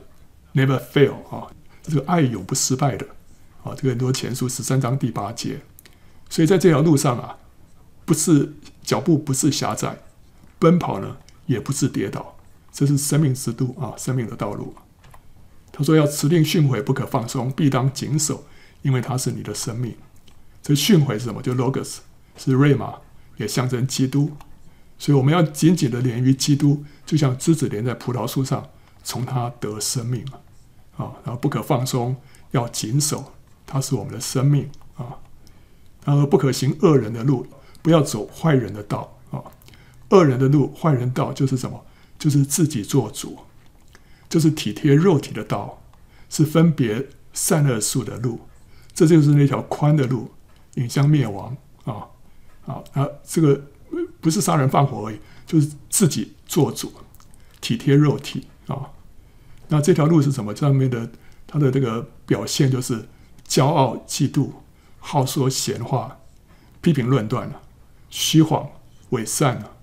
[0.54, 1.48] never fail 啊，
[1.82, 3.06] 这个爱永不失败的
[3.62, 5.62] 啊，这个很多前书十三章第八节。
[6.28, 7.38] 所以在这条路上啊，
[8.04, 9.96] 不是脚步不是狭窄，
[10.58, 12.36] 奔跑呢也不是跌倒，
[12.70, 14.74] 这是生命之路啊，生命的道路。
[15.72, 18.44] 他说要持定训诲，不可放松，必当谨守，
[18.84, 19.96] 因为它是你的生命。
[20.62, 21.42] 这训诲是什么？
[21.42, 21.96] 就 Logos
[22.36, 22.94] 是瑞玛
[23.38, 24.30] 也象征基督。
[24.96, 28.70] 所以我们要紧紧的连于基督，就像枝子连在葡萄树上，
[29.02, 30.24] 从它得生命
[30.96, 31.04] 啊！
[31.04, 32.14] 啊然后不可放松，
[32.52, 33.32] 要谨守，
[33.66, 35.18] 它是我们的生命啊！
[36.04, 37.46] 然后不可行恶人的路，
[37.82, 39.42] 不要走坏人的道啊！
[40.10, 41.84] 恶人的路、坏人道就是什么？
[42.18, 43.38] 就是自己做主。
[44.28, 45.82] 就是体贴肉体的道，
[46.30, 48.40] 是分别善恶树的路，
[48.94, 50.30] 这就是那条宽的路，
[50.74, 52.06] 引向灭亡啊
[52.64, 52.82] 啊！
[52.92, 53.60] 啊，这个
[54.20, 56.92] 不是杀人放火而已，就是自己做主，
[57.60, 58.90] 体贴肉体啊。
[59.68, 60.54] 那这条路是什么？
[60.54, 61.10] 上面的
[61.46, 63.08] 它的这个表现就是
[63.46, 64.50] 骄傲、嫉妒、
[64.98, 66.18] 好说闲话、
[66.80, 67.60] 批评论断了、
[68.08, 68.68] 虚谎、
[69.10, 69.76] 伪善了、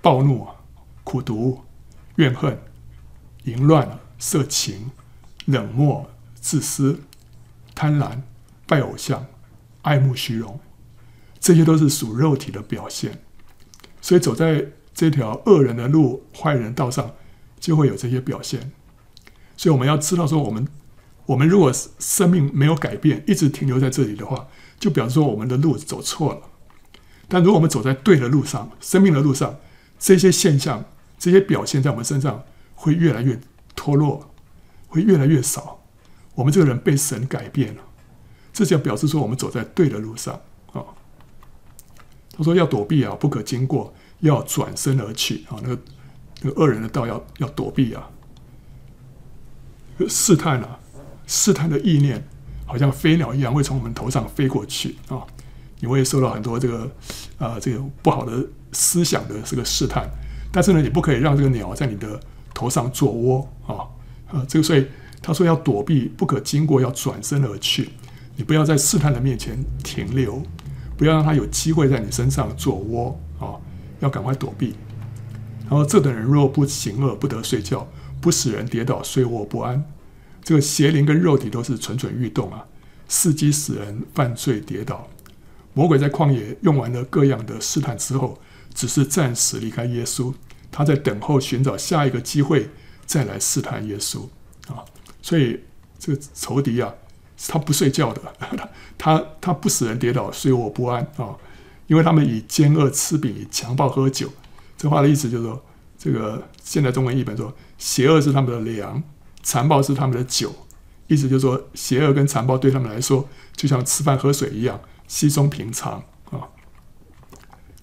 [0.00, 0.46] 暴怒、
[1.04, 1.60] 苦毒、
[2.16, 2.58] 怨恨。
[3.44, 4.92] 淫乱、色情、
[5.46, 7.00] 冷漠、自私、
[7.74, 8.20] 贪婪、
[8.72, 9.26] 拜偶像、
[9.82, 10.58] 爱慕虚荣，
[11.38, 13.20] 这些都是属肉体的表现。
[14.00, 17.10] 所以走在这条恶人的路、坏人道上，
[17.60, 18.72] 就会有这些表现。
[19.58, 20.66] 所以我们要知道，说我们
[21.26, 24.48] 我们如果生命没有改变，一直停留在这里的话，
[24.80, 26.40] 就表示说我们的路走错了。
[27.28, 29.58] 但如果我们走在对的路上，生命的路上，
[29.98, 30.86] 这些现象、
[31.18, 32.44] 这些表现在我们身上。
[32.74, 33.38] 会越来越
[33.76, 34.34] 脱落，
[34.88, 35.84] 会越来越少。
[36.34, 37.82] 我们这个人被神改变了，
[38.52, 40.34] 这就表示说我们走在对的路上
[40.72, 40.84] 啊。
[42.36, 45.58] 他说要躲避啊，不可经过，要转身而去啊。
[45.62, 45.78] 那个
[46.42, 48.10] 那个恶人的道要要躲避啊。
[50.08, 50.78] 试探啊，
[51.26, 52.26] 试探的意念
[52.66, 55.22] 好像飞鸟一样，会从我们头上飞过去啊。
[55.80, 56.90] 你会受到很多这个
[57.38, 60.08] 啊这个不好的思想的这个试探，
[60.52, 62.20] 但是呢，你不可以让这个鸟在你的。
[62.54, 63.88] 头上做窝啊，
[64.30, 64.86] 呃，这个所以
[65.22, 67.88] 他说要躲避，不可经过，要转身而去。
[68.42, 70.42] 你不要在试探的面前停留，
[70.96, 73.54] 不要让他有机会在你身上做窝啊，
[74.00, 74.74] 要赶快躲避。
[75.60, 77.86] 然后这等人若不行恶，不得睡觉，
[78.20, 79.84] 不使人跌倒，睡卧不安。
[80.42, 82.66] 这个邪灵跟肉体都是蠢蠢欲动啊，
[83.08, 85.08] 伺机使人犯罪跌倒。
[85.72, 88.40] 魔鬼在旷野用完了各样的试探之后，
[88.74, 90.34] 只是暂时离开耶稣。
[90.72, 92.68] 他在等候寻找下一个机会，
[93.06, 94.22] 再来试探耶稣
[94.66, 94.82] 啊！
[95.22, 95.60] 所以
[95.96, 96.92] 这个仇敌啊，
[97.48, 98.20] 他不睡觉的，
[98.98, 101.36] 他他不使人跌倒，睡卧不安啊！
[101.86, 104.30] 因为他们以奸恶吃饼，以强暴喝酒。
[104.76, 105.62] 这话的意思就是说，
[105.98, 109.02] 这个现在中文译本说，邪恶是他们的粮，
[109.42, 110.54] 残暴是他们的酒。
[111.08, 116.02] 意思就是说，邪恶跟残暴对他们来说，就像吃饭喝水一样，稀松平常。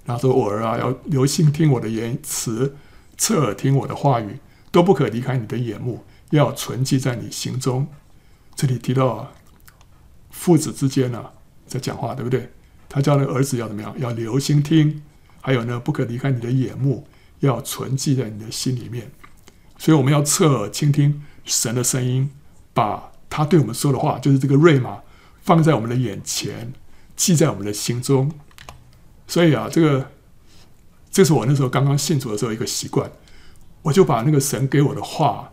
[0.05, 2.75] 他说：“我儿啊，要留心听我的言辞，
[3.15, 4.39] 侧耳听我的话语，
[4.71, 7.87] 都不可离开你的眼目，要存记在你心中。”
[8.55, 9.31] 这里提到啊，
[10.39, 11.21] 父子之间呢、
[11.67, 12.49] 在讲话，对不对？
[12.87, 13.93] 他叫那个儿子要怎么样？
[13.99, 15.03] 要留心听，
[15.41, 17.05] 还有呢，不可离开你的眼目，
[17.41, 19.11] 要存记在你的心里面。
[19.77, 22.31] 所以我们要侧耳倾听神的声音，
[22.73, 24.99] 把他对我们说的话，就是这个瑞玛，
[25.41, 26.71] 放在我们的眼前，
[27.17, 28.31] 记在我们的心中。
[29.27, 30.09] 所以啊，这个
[31.11, 33.11] 这是我那时候刚刚信主的时候一个习惯，
[33.81, 35.51] 我就把那个神给我的话，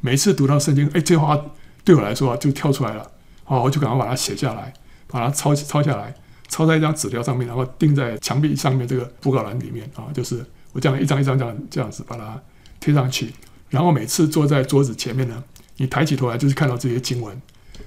[0.00, 1.40] 每次读到圣经，哎，这话
[1.84, 3.12] 对我来说就跳出来了，
[3.44, 4.72] 好，我就赶快把它写下来，
[5.06, 6.14] 把它抄抄下来，
[6.48, 12.40] 抄在一张纸条上面，然后钉在墙壁上面这个布告栏里面啊，就是我这样一张一张这样这样子把它
[12.80, 13.32] 贴上去，
[13.70, 15.44] 然后每次坐在桌子前面呢，
[15.76, 17.40] 你抬起头来就是看到这些经文，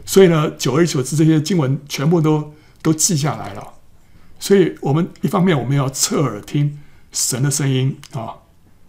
[0.06, 3.74] 所以呢，久而久之，这些经文全部都都记下来了。
[4.40, 6.80] 所以，我们一方面我们要侧耳听
[7.12, 8.36] 神的声音啊，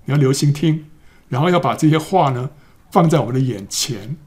[0.05, 0.85] 你要留心听，
[1.29, 2.51] 然后要把这些话呢
[2.91, 4.19] 放在我们的眼前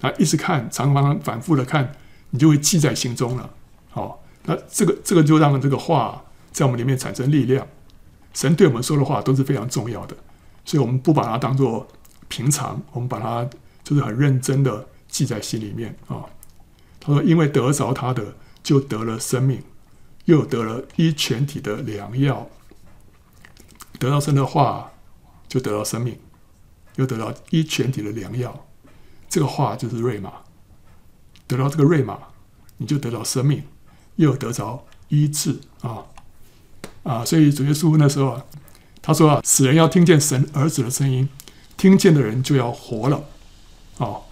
[0.00, 1.92] 啊，一直看，常常反复的看，
[2.30, 3.50] 你就会记在心中了。
[3.90, 7.66] 好，那这个这个就让这个话在我们里面产生力量。
[8.34, 10.16] 神对我们说的话都是非常重要的，
[10.64, 11.86] 所以我们不把它当做
[12.28, 13.48] 平常，我们把它
[13.82, 16.24] 就是很认真的记在心里面啊。
[17.00, 19.62] 他说：“因为得着他的，就得了生命。”
[20.26, 22.48] 又得了一全体的良药，
[23.96, 24.90] 得到神的话，
[25.46, 26.14] 就得到生命；
[26.96, 28.65] 又得到一全体的良药，
[29.28, 30.32] 这个话就是瑞玛。
[31.48, 32.18] 得到这个瑞玛，
[32.78, 33.62] 你就得到生命，
[34.16, 36.02] 又得着医治啊
[37.04, 37.24] 啊！
[37.24, 38.44] 所以主耶稣那时候啊，
[39.00, 41.28] 他说啊，死人要听见神儿子的声音，
[41.76, 43.22] 听见的人就要活了
[43.98, 44.22] 哦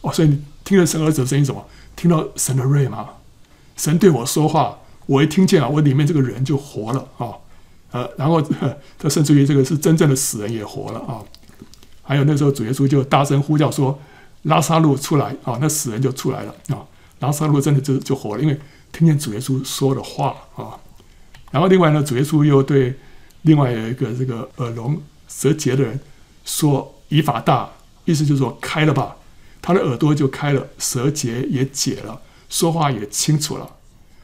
[0.00, 1.64] 哦，所以你听了神儿子的声音什么？
[1.94, 3.10] 听到神的瑞玛，
[3.76, 7.30] 神对我说话，我一听见啊，我里面这个人就活了啊，
[7.92, 8.42] 呃，然后
[8.98, 11.22] 他甚至于这个是真正的死人也活了啊。
[12.02, 13.96] 还有那时候主耶稣就大声呼叫说
[14.46, 16.82] ：“拉撒路出来啊！”那死人就出来了啊，
[17.20, 18.58] 拉撒路真的就就活了，因为
[18.90, 20.78] 听见主耶稣说的话啊。
[21.52, 22.98] 然后另外呢，主耶稣又对
[23.42, 25.98] 另外有一个这个耳聋舌结的人
[26.44, 27.70] 说：“以法大”，
[28.04, 29.16] 意思就是说开了吧。
[29.62, 33.68] 他的耳朵就开了，舌结也解了，说话也清楚了。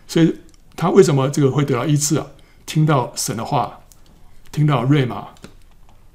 [0.06, 0.36] 所以
[0.76, 2.26] 他为什么这个会得到医治啊？
[2.64, 3.80] 听到神的话，
[4.52, 5.28] 听到瑞玛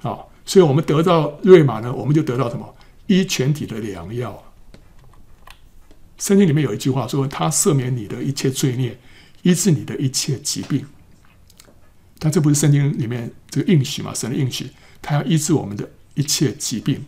[0.01, 2.73] 啊，所以我们得到瑞玛呢，我们就得到什么？
[3.07, 4.43] 医全体的良药。
[6.17, 8.97] 圣经里面有一句话说：“他赦免你的一切罪孽，
[9.41, 10.85] 医治你的一切疾病。”
[12.19, 14.13] 但这不是圣经里面这个应许嘛？
[14.13, 17.05] 神的应许，他要医治我们的一切疾病。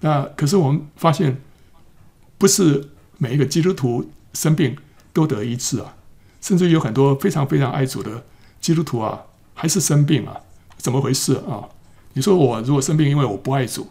[0.00, 1.40] 那可是我们发现，
[2.38, 4.76] 不是每一个基督徒生病
[5.12, 5.94] 都得医治啊，
[6.40, 8.24] 甚至有很多非常非常爱主的
[8.60, 10.40] 基督徒啊，还是生病啊，
[10.78, 11.68] 怎么回事啊？
[12.14, 13.88] 你说我如果生病，因为我不爱主，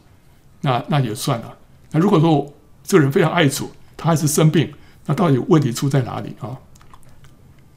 [0.62, 1.58] 那那也算了。
[1.92, 4.74] 那如果说这个人非常爱主，他还是生病，
[5.06, 6.58] 那到底问题出在哪里啊？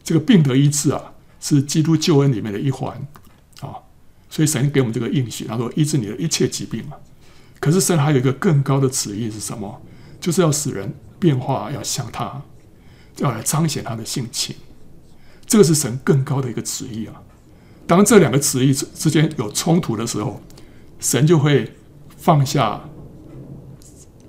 [0.03, 2.95] 这个病得医治啊，是基督救恩里面的一环
[3.61, 3.73] 啊，
[4.29, 6.97] 所以神给我们这个应许，他说医治你的一切疾病啊。
[7.59, 9.81] 可是神还有一个更高的旨意是什么？
[10.21, 12.43] 就是要使人变化，要像他，
[13.19, 14.55] 要来彰显他的性情。
[15.47, 17.21] 这个是神更高的一个旨意啊！
[17.87, 20.43] 当这两个旨意之之间有冲突的时候，
[21.01, 21.75] 神就会
[22.25, 22.81] 放下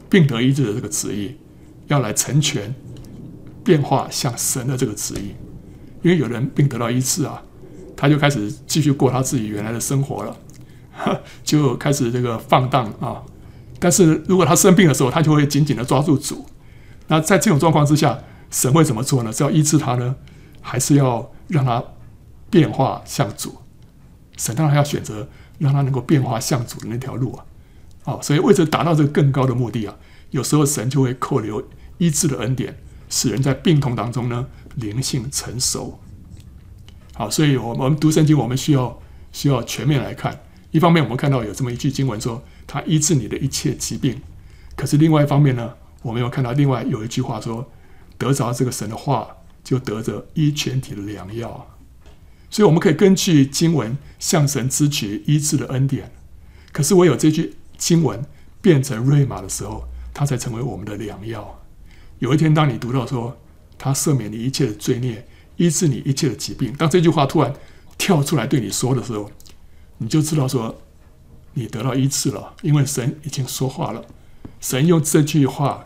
[0.09, 1.37] 病得医治的这个旨意，
[1.87, 2.75] 要来成全
[3.63, 5.33] 变化像神的这个旨意。
[6.01, 7.41] 因为有人病得到医治啊，
[7.95, 10.37] 他就开始继续过他自己原来的生活了。
[11.41, 13.23] 就开始这个放荡啊！
[13.79, 16.45] 但是如果他生病的时候，他就会紧紧的抓住主。
[17.07, 18.19] 那在这种状况之下，
[18.51, 19.31] 神会怎么做呢？
[19.31, 20.13] 是要医治他呢，
[20.59, 21.81] 还是要让他
[22.49, 23.55] 变化像主？
[24.35, 25.29] 神当然要选择
[25.59, 27.45] 让他能够变化像主的那条路啊！
[28.05, 29.95] 啊，所以为了达到这个更高的目的啊，
[30.31, 32.77] 有时候神就会扣留医治的恩典，
[33.09, 35.99] 使人在病痛当中呢灵性成熟。
[37.13, 40.39] 好，所以我们读圣经，我们需要需要全面来看。
[40.71, 44.21] 一方面，我们看到有这么一句经文说，他医治你的一切疾病。
[44.75, 47.71] 可是另外一方面呢，我们又看到另外有一句话说，
[48.17, 49.27] 得着这个神的话，
[49.63, 51.65] 就得着医全体的良药。
[52.49, 56.11] 所以我们可以根据经文向神支取医治的恩典。
[56.73, 58.19] 可是我有这句经文
[58.63, 61.61] 变成瑞玛的时候，它才成为我们的良药。
[62.17, 63.37] 有一天，当你读到说
[63.77, 65.23] 他赦免你一切的罪孽，
[65.57, 67.53] 医治你一切的疾病，当这句话突然
[67.95, 69.29] 跳出来对你说的时候，
[69.99, 70.75] 你就知道说，
[71.53, 74.03] 你得到医治了，因为神已经说话了。
[74.59, 75.85] 神用这句话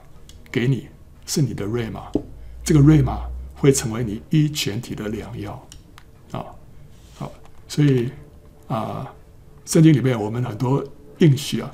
[0.49, 0.88] 给你，
[1.25, 2.03] 是你的瑞玛，
[2.63, 5.67] 这个瑞玛会成为你一全体的良药
[6.31, 6.45] 啊！
[7.17, 7.29] 好，
[7.67, 8.09] 所以
[8.69, 9.13] 啊，
[9.65, 10.81] 圣经里面我们很多
[11.17, 11.69] 应许啊，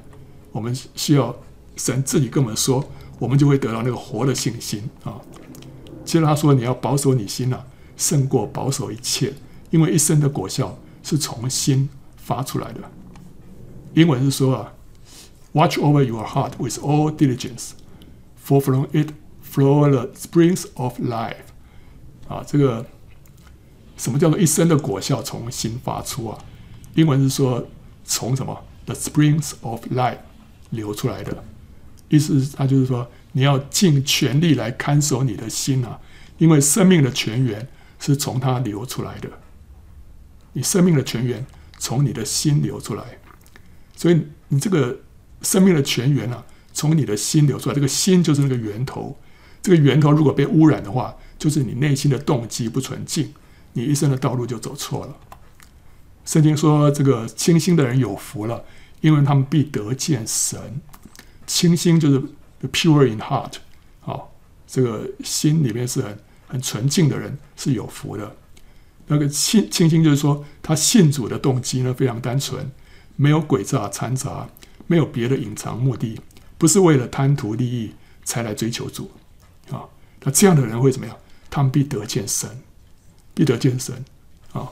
[0.55, 1.35] 我们需要
[1.75, 2.81] 神自己跟我们说，
[3.19, 5.19] 我们就会得到那个活的信心啊。
[6.05, 9.33] 接着他说，你要保守你心呐、啊，胜过保守一切，
[9.71, 11.89] 因为一生的果效是从心。
[12.17, 12.81] 发出来的
[13.93, 14.73] 英文是说啊
[15.51, 17.73] ，Watch over your heart with all diligence,
[18.43, 19.11] for from it
[19.43, 21.35] flow the springs of life。
[22.27, 22.83] 啊，这个
[23.95, 26.39] 什么叫做一生的果效从心发出啊？
[26.95, 27.63] 英文是说
[28.03, 30.17] 从什么？The springs of life
[30.75, 31.43] 流出来的，
[32.09, 35.99] 意思他就是说你要尽全力来看守你的心啊，
[36.37, 37.67] 因为生命的泉源
[37.99, 39.29] 是从它流出来的，
[40.53, 41.45] 你生命的泉源。
[41.77, 43.03] 从你的心流出来，
[43.97, 44.97] 所以你这个
[45.41, 46.41] 生命的泉源啊，
[46.73, 47.75] 从你的心流出来。
[47.75, 49.15] 这个心就是那个源头，
[49.61, 53.33] 这个源头如果被污染的话，就是你内心的动机不纯净，
[53.73, 55.17] 你一生的道路就走错了。
[56.23, 58.63] 圣经说，这个清心的人有福了，
[59.05, 60.81] 因为他们必得见神。
[61.45, 62.19] 清心就是
[62.73, 63.53] pure in heart，
[63.99, 64.33] 好，
[64.65, 68.35] 这个心里面是很很纯净的人是有福的。
[69.05, 72.71] 那个信清心，就是说他信主的动机呢，非常单纯，
[73.15, 74.49] 没有诡诈掺杂，
[74.87, 76.19] 没有别的隐藏目的，
[76.57, 77.93] 不是为了贪图利益
[78.23, 79.11] 才来追求主
[79.69, 79.85] 啊。
[80.23, 81.15] 那这样的人会怎么样？
[81.51, 82.49] 他们必得见神，
[83.35, 84.03] 必得见神
[84.51, 84.67] 啊。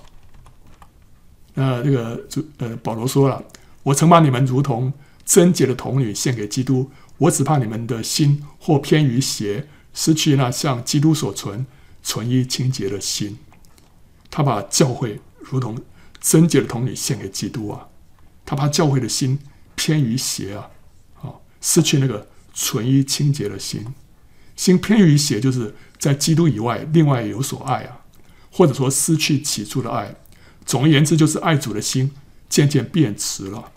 [1.53, 3.43] 那这个主呃保罗说了
[3.83, 4.93] ：“我曾把你们如同
[5.25, 11.65] 贞洁的童女献给基督，我只怕你们的心或偏于邪，失去那像基督所存
[12.01, 13.37] 纯一清洁的心。”
[14.29, 15.77] 他把教会如同
[16.19, 17.87] 贞洁的童女献给基督啊，
[18.45, 19.37] 他把教会的心
[19.75, 20.69] 偏于邪啊，
[21.21, 23.85] 啊，失去那个纯一清洁的心。
[24.55, 28.01] 心偏于邪，就是在基督以外，另外有所爱啊，
[28.51, 30.15] 或者说失去起初的爱。
[30.65, 32.11] 总而言之，就是爱主的心
[32.47, 33.72] 渐渐变迟了。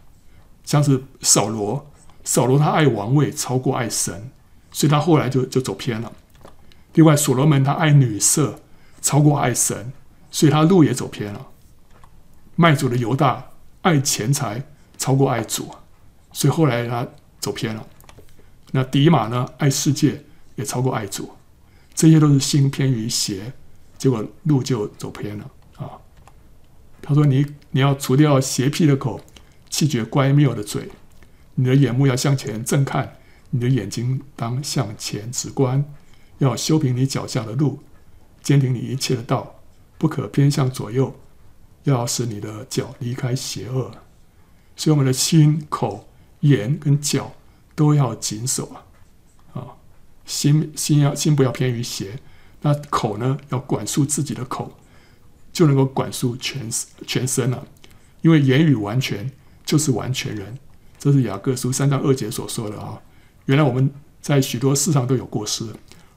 [0.67, 1.91] 像是扫罗，
[2.25, 4.31] 扫罗他爱王位超过爱神，
[4.71, 6.13] 所以他后来就就走偏了。
[6.93, 8.61] 另外，所罗门他爱女色
[9.01, 9.91] 超过爱神，
[10.31, 11.47] 所以他路也走偏了。
[12.57, 13.49] 卖主的犹大
[13.81, 14.63] 爱钱财
[14.99, 15.71] 超过爱主，
[16.33, 17.09] 所以后来他
[17.41, 17.87] 走偏了。
[18.73, 20.23] 那底马呢，爱世界。
[20.57, 21.31] 也超过爱主，
[21.95, 23.53] 这些都是心偏于邪，
[23.99, 25.45] 结果路就走偏了
[25.77, 26.01] 啊。
[27.03, 29.21] 他说你：“你你要除掉邪僻的口，
[29.71, 30.89] 气绝乖谬的嘴，
[31.55, 33.17] 你的眼目要向前正看，
[33.51, 35.85] 你的眼睛当向前直观，
[36.39, 37.81] 要修平你脚下的路，
[38.43, 39.61] 坚定你一切的道，
[39.99, 41.15] 不可偏向左右，
[41.85, 43.91] 要使你的脚离开邪恶。
[44.77, 46.09] 所以我们的心、口、
[46.41, 47.33] 眼跟脚
[47.75, 48.83] 都要谨守啊。”
[50.27, 52.19] 心心要心不要偏于邪，
[52.63, 54.77] 那口呢，要管束自己的口，
[55.53, 56.69] 就能够管束全
[57.07, 57.65] 全身了。
[58.23, 59.31] 因为言语完全
[59.67, 60.59] 就是完全人，
[60.99, 62.99] 这是雅各书三章二节所说的啊。
[63.45, 63.91] 原来我们
[64.23, 65.67] 在许多事上都有过失，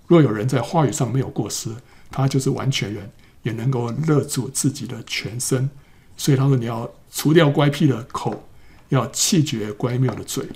[0.08, 1.70] 若有人在话语上没有过失，
[2.10, 5.70] 他就是完全人，也能够勒住自己的全身。
[6.16, 8.48] 所以他说，你要除掉乖僻的口，
[8.90, 10.48] 要弃绝乖谬的嘴，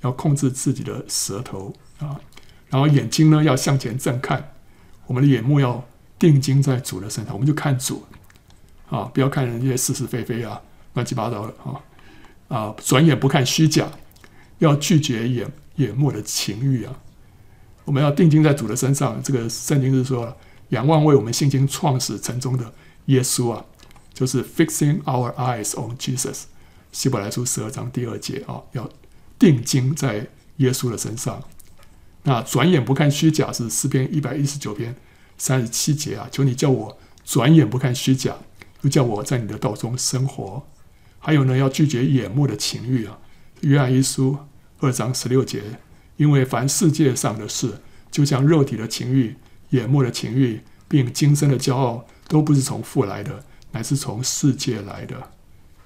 [0.00, 2.20] 要控制自己的舌头啊。
[2.68, 4.52] 然后眼睛呢，要向前正看，
[5.06, 5.84] 我们的眼目要
[6.18, 8.04] 定睛在主的身上，我们就看主
[8.88, 10.60] 啊，不要看人家是是非非啊，
[10.94, 11.78] 乱七八糟的啊
[12.50, 12.74] 啊！
[12.84, 13.88] 转眼不看虚假，
[14.58, 16.92] 要拒绝眼眼目的情欲啊！
[17.84, 19.22] 我们要定睛在主的身上。
[19.22, 20.36] 这个圣经是说，
[20.70, 22.72] 仰望为我们信心创始成终的
[23.06, 23.64] 耶稣啊，
[24.12, 26.42] 就是 fixing our eyes on Jesus。
[26.90, 28.90] 希伯来书十二章第二节啊，要
[29.38, 30.26] 定睛在
[30.56, 31.40] 耶稣的身上。
[32.24, 34.96] 那转眼不看虚假是诗篇一百一十九篇
[35.38, 38.34] 三十七节啊，求你叫我转眼不看虚假，
[38.82, 40.66] 又叫我在你的道中生活。
[41.20, 43.16] 还有呢，要拒绝眼目的情欲啊，
[43.60, 44.36] 约翰一书
[44.80, 45.62] 二章十六节，
[46.16, 47.74] 因为凡世界上的事，
[48.10, 49.36] 就像肉体的情欲、
[49.68, 55.14] 眼目的情欲，并今生的骄傲，都不是从父来的，乃是从世界来的。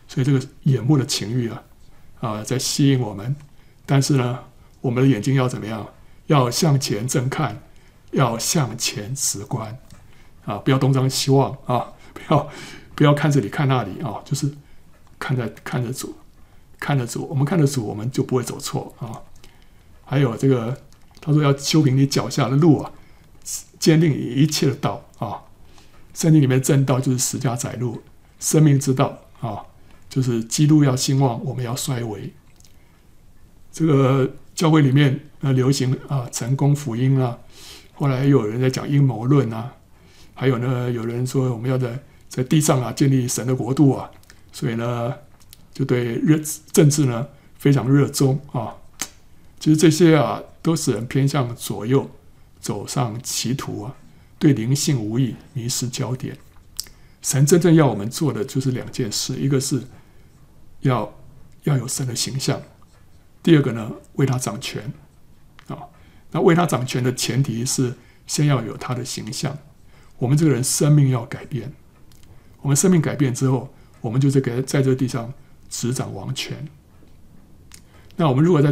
[0.06, 1.62] 所以这个眼目的情欲啊，
[2.20, 3.34] 啊，在吸引我们。
[3.84, 4.38] 但是呢，
[4.80, 5.86] 我们的眼睛要怎么样？
[6.28, 7.60] 要向前正看，
[8.12, 9.76] 要向前直观，
[10.46, 12.48] 啊，不要东张西望啊，不要
[12.94, 14.50] 不要看这里看那里啊，就是
[15.24, 16.14] 看着看着主，
[16.78, 19.22] 看着主，我们看着主，我们就不会走错啊。
[20.04, 20.76] 还有这个，
[21.18, 22.92] 他说要修平你脚下的路啊，
[23.78, 25.40] 坚定一切的道啊。
[26.12, 28.02] 圣经里面正道就是十架载路，
[28.38, 29.64] 生命之道啊，
[30.10, 32.30] 就是基督要兴旺，我们要衰微。
[33.72, 35.20] 这个教会里面。
[35.40, 37.38] 呃流行啊，成功福音啊，
[37.92, 39.74] 后来又有人在讲阴谋论啊，
[40.32, 41.98] 还有呢，有人说我们要在
[42.30, 44.10] 在地上啊建立神的国度啊，
[44.54, 45.12] 所以呢，
[45.74, 46.40] 就对热
[46.72, 47.26] 政治呢
[47.58, 48.72] 非常热衷啊。
[49.58, 52.08] 其实这些啊，都使人偏向左右，
[52.60, 53.96] 走上歧途啊，
[54.38, 56.38] 对灵性无益，迷失焦点。
[57.20, 59.82] 神真正要我们做的就是两件事，一个是
[60.80, 61.12] 要
[61.64, 62.62] 要有神的形象，
[63.42, 64.92] 第二个呢，为他掌权。
[65.66, 65.78] 啊，
[66.30, 67.94] 那为他掌权的前提是
[68.26, 69.58] 先要有他的形象。
[70.18, 71.72] 我们这个人生命要改变，
[72.60, 73.74] 我们生命改变之后，
[74.04, 75.32] 我们就是给在这个地上
[75.70, 76.68] 执掌王权。
[78.16, 78.70] 那我们如果在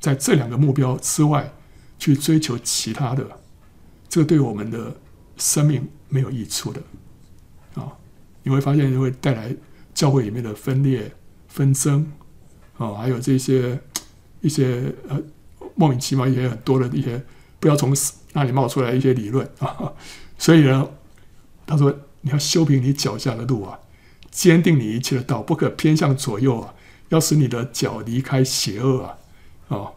[0.00, 1.52] 在这两个目标之外
[1.98, 3.22] 去追求其他的，
[4.08, 4.96] 这个对我们的
[5.36, 6.80] 生命没有益处的。
[7.74, 7.92] 啊，
[8.42, 9.54] 你会发现会带来
[9.92, 11.12] 教会里面的分裂、
[11.48, 12.10] 纷争，
[12.78, 13.78] 啊，还有这些
[14.40, 15.22] 一些呃。
[15.74, 17.20] 莫名其妙也有很多的一些
[17.58, 17.96] 不要从
[18.34, 19.90] 那里冒出来一些理论啊，
[20.36, 20.86] 所以呢，
[21.64, 23.78] 他说你要修平你脚下的路啊，
[24.32, 26.74] 坚定你一切的道，不可偏向左右啊，
[27.10, 29.18] 要使你的脚离开邪恶啊，
[29.68, 29.94] 哦，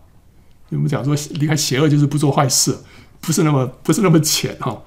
[0.70, 2.78] 我们讲说离开邪恶就是不做坏事，
[3.22, 4.84] 不是那么不是那么浅哈，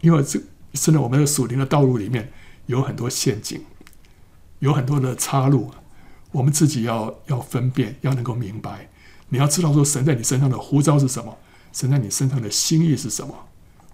[0.00, 0.40] 因为这
[0.72, 2.32] 真的我们的属灵的道路里面
[2.66, 3.62] 有很多陷阱，
[4.60, 5.72] 有很多的岔路，
[6.30, 8.88] 我们自己要要分辨，要能够明白。
[9.28, 11.36] 你要知道说神在你身上的呼召是什么，
[11.72, 13.34] 神在你身上的心意是什么，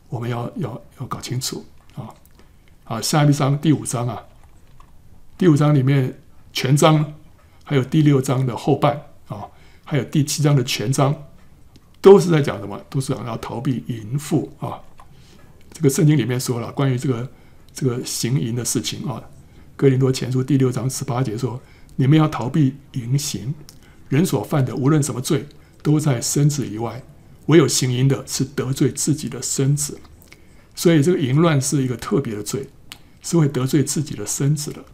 [0.08, 2.12] 我们要要要搞清楚啊！
[2.84, 4.22] 啊，下一章第五章啊，
[5.38, 6.20] 第五章里面
[6.52, 7.14] 全章，
[7.62, 9.46] 还有第六章的后半啊，
[9.84, 11.14] 还有第七章的全章，
[12.00, 12.76] 都是在讲什么？
[12.90, 14.80] 都是讲要逃避淫妇啊！
[15.72, 17.30] 这个圣经里面说了关于这个
[17.72, 19.14] 这个行淫的事情啊，
[19.76, 21.62] 《哥林多前书》第六章十八节说
[21.94, 23.54] ：“你们要逃避淫行。”
[24.10, 25.46] 人所犯的无论什么罪，
[25.84, 27.00] 都在身子以外，
[27.46, 30.00] 唯有行淫的是得罪自己的身子。
[30.74, 32.68] 所以这个淫乱是一个特别的罪，
[33.22, 34.84] 是会得罪自己的身子的。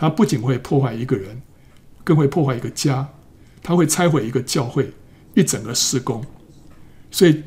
[0.00, 1.42] 它不仅会破坏一个人，
[2.02, 3.06] 更会破坏一个家，
[3.62, 4.90] 它会拆毁一个教会，
[5.34, 6.24] 一整个事工。
[7.10, 7.42] 所以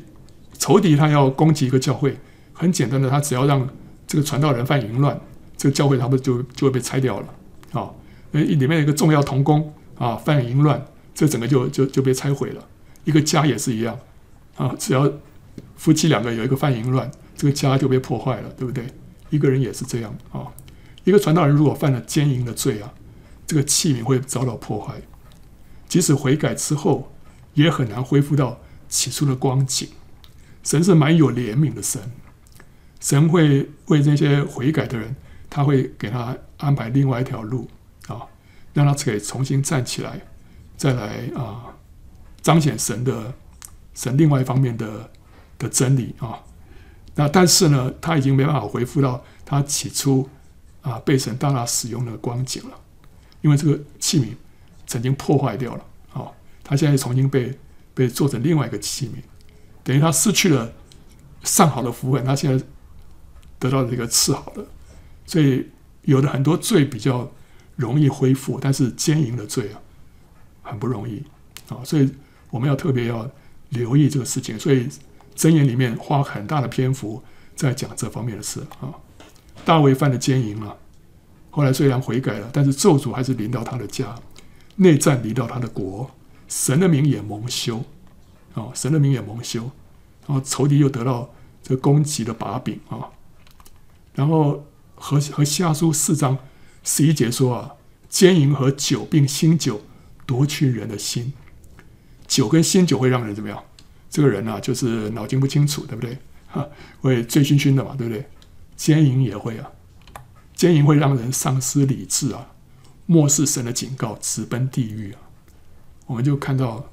[0.56, 2.16] 仇敌他要攻击一个教会，
[2.52, 3.68] 很简单的，他只要让
[4.06, 5.20] 这个传道人犯淫乱，
[5.56, 7.26] 这个教会他不就就会被拆掉了
[7.72, 7.90] 啊？
[8.30, 10.80] 那里面有一个重要童工啊犯淫乱，
[11.12, 12.64] 这整个就就就被拆毁了。
[13.02, 13.98] 一个家也是一样
[14.54, 15.12] 啊，只要
[15.74, 18.86] 夫妻两个有一个犯淫乱，这个家就被破坏了，对不对？
[19.30, 20.46] 一个人也是这样啊。
[21.04, 22.92] 一个传道人如果犯了奸淫的罪啊，
[23.46, 24.94] 这个器皿会遭到破坏，
[25.86, 27.12] 即使悔改之后，
[27.52, 29.88] 也很难恢复到起初的光景。
[30.62, 32.00] 神是蛮有怜悯的神，
[33.00, 35.14] 神会为这些悔改的人，
[35.50, 37.68] 他会给他安排另外一条路
[38.06, 38.22] 啊，
[38.72, 40.22] 让他可以重新站起来，
[40.78, 41.76] 再来啊
[42.40, 43.34] 彰显神的
[43.92, 45.10] 神另外一方面的
[45.58, 46.40] 的真理啊。
[47.14, 50.26] 那但是呢，他已经没办法恢复到他起初。
[50.84, 52.78] 啊，被神大大使用的光景了，
[53.40, 54.26] 因为这个器皿
[54.86, 56.30] 曾经破坏掉了，哦，
[56.62, 57.58] 他现在重新被
[57.94, 59.22] 被做成另外一个器皿，
[59.82, 60.70] 等于他失去了
[61.42, 62.62] 上好的福分，他现在
[63.58, 64.62] 得到了这个次好的，
[65.24, 65.66] 所以
[66.02, 67.32] 有的很多罪比较
[67.76, 69.80] 容易恢复，但是奸淫的罪啊，
[70.62, 71.24] 很不容易
[71.70, 72.12] 啊，所以
[72.50, 73.26] 我们要特别要
[73.70, 74.86] 留意这个事情，所以
[75.34, 77.22] 箴言里面花很大的篇幅
[77.56, 78.92] 在讲这方面的事啊。
[79.64, 80.76] 大卫犯了奸淫了，
[81.50, 84.14] 后来虽然悔改了，但是咒诅还是临到他的家，
[84.76, 86.10] 内战临到他的国，
[86.48, 87.84] 神的名也蒙羞，
[88.54, 89.70] 哦，神的名也蒙羞，
[90.26, 93.08] 然后仇敌又得到这个攻击的把柄啊，
[94.14, 96.36] 然后和和下书四章
[96.82, 97.72] 十一节说啊，
[98.08, 99.80] 奸淫和酒并新酒
[100.26, 101.32] 夺去人的心，
[102.26, 103.62] 酒跟新酒会让人怎么样？
[104.10, 106.16] 这个人啊，就是脑筋不清楚，对不对？
[106.46, 106.64] 哈，
[107.00, 108.24] 会醉醺醺的嘛，对不对？
[108.76, 109.70] 奸淫也会啊，
[110.54, 112.48] 奸淫会让人丧失理智啊，
[113.06, 115.20] 漠视神的警告，直奔地狱啊。
[116.06, 116.90] 我们就看到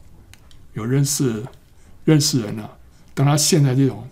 [0.73, 1.43] 有认识
[2.05, 2.69] 认识人啊，
[3.13, 4.07] 当他陷在这种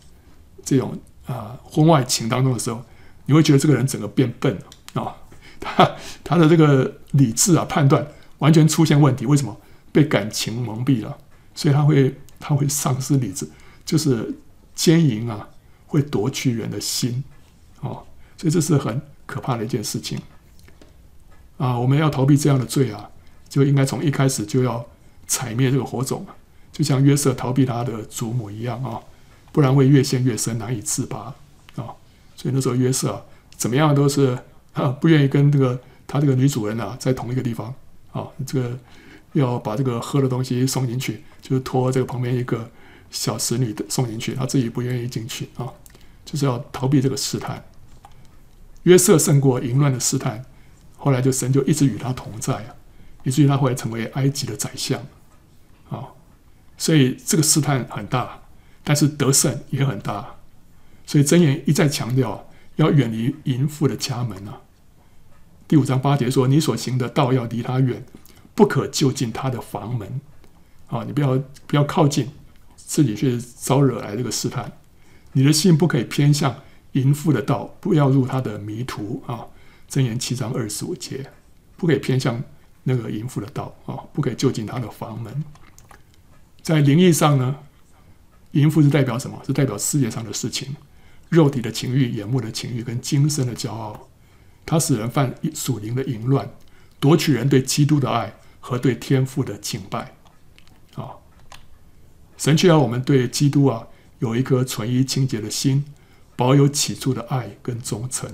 [0.64, 2.84] 这种啊、婚外情当中的时候，
[3.26, 4.58] 你会觉得这个人整个变笨
[4.94, 5.16] 啊、
[5.60, 8.08] 他他的这个理智啊判断
[8.40, 9.26] 完全出现问题。
[9.26, 9.56] 为什么？
[9.92, 11.18] 被感情蒙蔽了，
[11.56, 13.50] 所以他会他会丧失理智，
[13.84, 14.36] 就是
[14.76, 15.50] 奸淫啊
[15.88, 17.24] 会夺去人的心。
[17.82, 18.04] 哦，
[18.38, 20.20] 所以这是很可怕的一件事情
[21.58, 21.78] 啊！
[21.78, 23.10] 我们要逃避这样的罪啊，
[23.48, 24.86] 就应该从一开始就要
[25.28, 26.26] 踩灭这个火种，
[26.72, 29.00] 就像约瑟逃避他的祖母一样啊，
[29.52, 31.34] 不然会越陷越深，难以自拔
[31.76, 31.94] 啊！
[32.36, 33.24] 所以那时候约瑟，
[33.56, 34.38] 怎么样都是
[34.74, 37.74] 啊，不愿意跟这个他这个女主人啊在同一个地方
[38.12, 38.78] 啊，这个
[39.34, 42.70] 要把这个喝的东西送进去，就是托这个旁边一个
[43.12, 45.68] 小使女的送进去，他自己不愿意进去啊，
[46.26, 47.64] 就是要逃避这个试探。
[48.90, 50.44] 约瑟胜过淫乱的试探，
[50.98, 52.74] 后来就神就一直与他同在啊，
[53.24, 55.00] 以至于他后来成为埃及的宰相
[55.92, 56.08] 啊。
[56.76, 58.42] 所以这个试探很大，
[58.84, 60.38] 但是得胜也很大。
[61.06, 64.62] 所以箴言一再强调要远离淫妇的家门啊。
[65.68, 68.04] 第五章八节说：“你所行的道要离他远，
[68.56, 70.20] 不可就近他的房门
[70.88, 71.04] 啊！
[71.04, 72.32] 你不要不要靠近，
[72.76, 74.72] 自己去招惹来这个试探。
[75.34, 76.56] 你的心不可以偏向。”
[77.00, 79.46] 淫妇的道，不要入他的迷途啊！
[79.90, 81.30] 箴言七章二十五节，
[81.78, 82.44] 不可以偏向
[82.84, 85.44] 那个淫妇的道啊，不可以就近他的房门。
[86.62, 87.56] 在灵意上呢，
[88.52, 89.42] 淫妇是代表什么？
[89.46, 90.76] 是代表世界上的事情，
[91.30, 94.08] 肉体的情欲、眼目的情欲跟今生的骄傲，
[94.66, 96.50] 它使人犯属灵的淫乱，
[97.00, 100.14] 夺取人对基督的爱和对天父的敬拜
[100.96, 101.16] 啊！
[102.38, 103.88] 神却要我们对基督啊
[104.20, 105.86] 有一颗纯一清洁的心。
[106.40, 108.32] 保有起初的爱跟忠诚。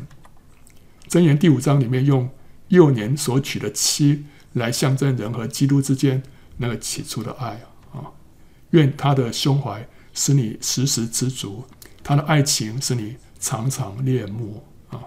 [1.10, 2.30] 箴言第五章里面用
[2.68, 6.22] 幼年所娶的妻来象征人和基督之间
[6.58, 8.14] 那个起初的爱啊！
[8.70, 11.64] 愿他的胸怀使你时时知足，
[12.04, 15.02] 他的爱情使你常常恋慕啊！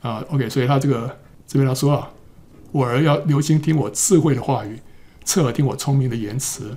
[0.00, 1.16] 啊，OK，所以他这个
[1.46, 2.10] 这边他说啊，
[2.72, 4.80] 我儿要留心听我智慧的话语，
[5.24, 6.76] 侧耳听我聪明的言辞，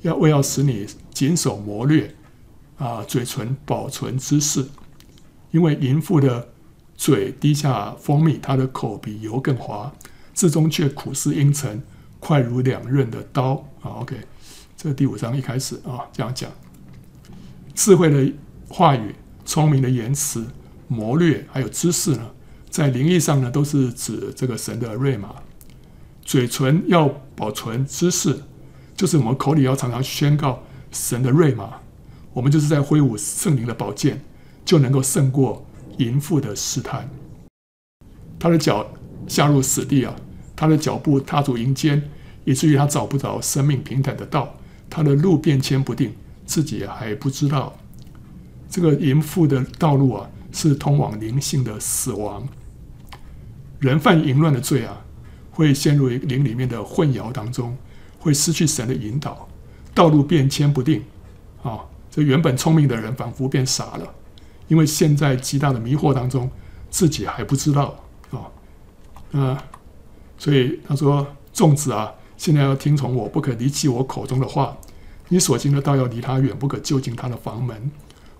[0.00, 2.14] 要为要使你谨守谋略。
[2.80, 4.66] 啊，嘴唇保存知识，
[5.50, 6.48] 因为淫妇的
[6.96, 9.92] 嘴滴下蜂蜜，她的口比油更滑，
[10.32, 11.82] 至终却苦思阴沉，
[12.18, 13.54] 快如两刃的刀。
[13.82, 14.16] 啊，OK，
[14.78, 16.50] 这第五章一开始啊，这样讲，
[17.74, 18.32] 智慧的
[18.68, 19.14] 话语、
[19.44, 20.46] 聪明的言辞、
[20.88, 22.30] 谋略，还有知识呢，
[22.70, 25.34] 在灵意上呢，都是指这个神的瑞玛。
[26.22, 28.42] 嘴唇要保存知识，
[28.94, 30.62] 就是我们口里要常常宣告
[30.92, 31.79] 神的瑞玛，
[32.32, 34.20] 我们就是在挥舞圣灵的宝剑，
[34.64, 35.66] 就能够胜过
[35.98, 37.10] 淫妇的试探。
[38.38, 38.86] 他的脚
[39.26, 40.14] 下入死地啊，
[40.54, 42.02] 他的脚步踏入阴间，
[42.44, 44.54] 以至于他找不着生命平坦的道，
[44.88, 46.14] 他的路变迁不定，
[46.46, 47.76] 自己还不知道。
[48.68, 52.48] 这个淫妇的道路啊，是通往灵性的死亡。
[53.80, 55.04] 人犯淫乱的罪啊，
[55.50, 57.76] 会陷入灵里面的混淆当中，
[58.18, 59.48] 会失去神的引导，
[59.92, 61.02] 道路变迁不定。
[61.62, 61.80] 啊，
[62.10, 64.14] 这原本聪明的人仿佛变傻了，
[64.66, 66.50] 因为陷在极大的迷惑当中，
[66.90, 67.94] 自己还不知道
[68.32, 68.50] 啊。
[69.30, 69.56] 那，
[70.36, 74.76] 所以他说：“粽子啊，现在要听从我，不可离弃我口中的话。
[75.28, 77.90] 你所行的道要离他远，不可就近他的房门。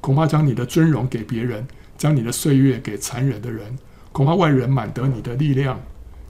[0.01, 3.79] 恐怕将你的尊荣给别人，将你的岁月给残忍的人。
[4.11, 5.81] 恐怕外人满得你的力量，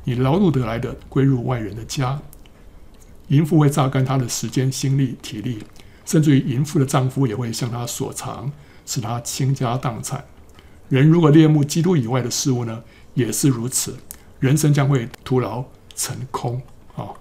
[0.04, 2.20] 你劳碌得来的归入外人的家。
[3.28, 5.60] 淫妇会榨干他的时间、心力、体力。”
[6.10, 8.50] 甚至于淫妇的丈夫也会向她索偿，
[8.84, 10.24] 使她倾家荡产。
[10.88, 12.82] 人如果恋慕基督以外的事物呢，
[13.14, 13.94] 也是如此，
[14.40, 16.60] 人生将会徒劳成空
[16.96, 17.14] 啊！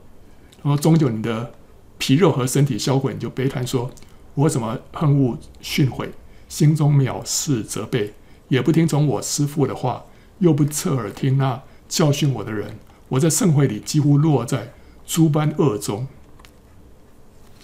[0.64, 1.54] 然后终究你的
[2.00, 3.92] 皮肉和身体销毁，你就悲叹说
[4.34, 6.10] ：“我怎么恨恶训诲，
[6.48, 8.16] 心中藐视责备，
[8.48, 10.06] 也不听从我师父的话，
[10.40, 12.80] 又不侧耳听那教训我的人。
[13.10, 14.74] 我在盛会里几乎落在
[15.06, 16.08] 诸般恶中。”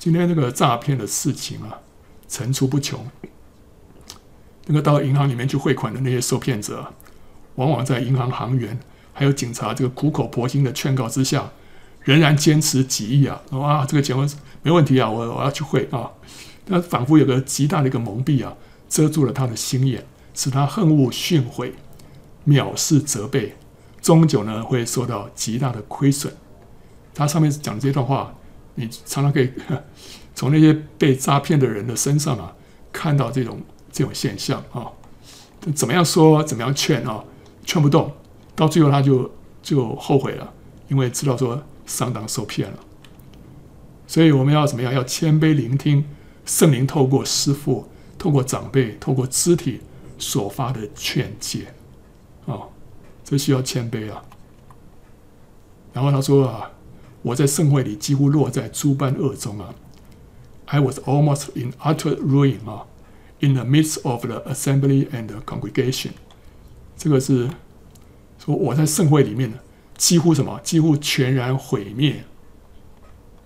[0.06, 1.80] 今天这个诈骗的事情啊，
[2.28, 3.03] 层出不穷。
[4.68, 6.93] 那个到银行里面去汇款的那些受骗者，
[7.56, 8.80] 往往在银行行员
[9.14, 11.49] 还有警察这个苦口婆心的劝告之下，
[12.03, 14.16] 仍然坚持己意啊，啊，这个钱
[14.62, 16.12] 没问题啊，我我要去汇啊。
[16.68, 18.56] 那仿佛有个极大的一个蒙蔽啊，
[18.88, 21.72] 遮住了他的心眼，使他恨恶训诲、
[22.45, 23.56] 藐视责备，
[24.03, 26.32] 终究呢会受到极大的亏损。
[27.16, 28.36] 他上面讲这段话。
[28.76, 29.51] 你常常可以
[30.36, 32.53] 从那些被诈骗的人的身上啊，
[32.91, 33.61] 看到这种
[33.91, 34.91] 这种现象啊。
[35.73, 37.23] 怎么样说，怎么样劝啊，
[37.63, 38.13] 劝不动，
[38.53, 39.32] 到最后他就
[39.63, 40.53] 就后悔了，
[40.89, 42.80] 因为知道说上当受骗了。
[44.05, 44.93] 所以我们要怎么样？
[44.93, 46.05] 要谦卑聆听
[46.45, 47.88] 圣灵透过师傅、
[48.19, 49.82] 透过长辈、透过肢体
[50.19, 51.73] 所发的劝诫
[52.45, 52.59] 啊，
[53.23, 54.21] 这需要谦卑啊。
[55.93, 56.71] 然后他说啊。
[57.26, 59.73] 我在盛会里几乎落在诸般恶中啊
[60.65, 62.86] ！I was almost in utter ruin 啊
[63.39, 66.11] ！In the midst of the assembly and the congregation，
[66.95, 67.49] 这个是
[68.38, 69.57] 说我在盛会里面呢，
[69.97, 70.59] 几乎什么？
[70.63, 72.23] 几乎全然毁灭。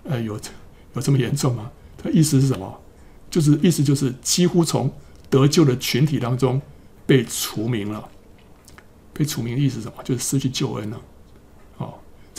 [0.04, 0.38] 呃，有
[0.92, 1.70] 有这么严重吗？
[1.96, 2.78] 它意思是什么？
[3.30, 4.92] 就是意思就是几乎从
[5.30, 6.60] 得救的群体当中
[7.06, 8.06] 被除名了。
[9.14, 10.02] 被除名的意思是什么？
[10.04, 11.00] 就是失去救恩了。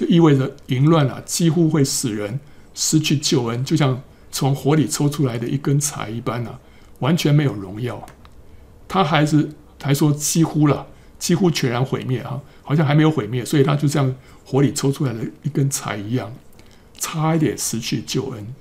[0.01, 2.39] 这意味着淫乱啊，几乎会使人
[2.73, 6.59] 失去救恩，就像从火里抽出来的一根柴一般啊，
[7.01, 8.03] 完全没有荣耀。
[8.87, 10.87] 他还是还说几乎了，
[11.19, 16.33] 几乎全然毁灭啊，好像还没有毁灭，所以他就像火里抽出来的一根柴一样，
[16.97, 18.55] 差一点失去救恩。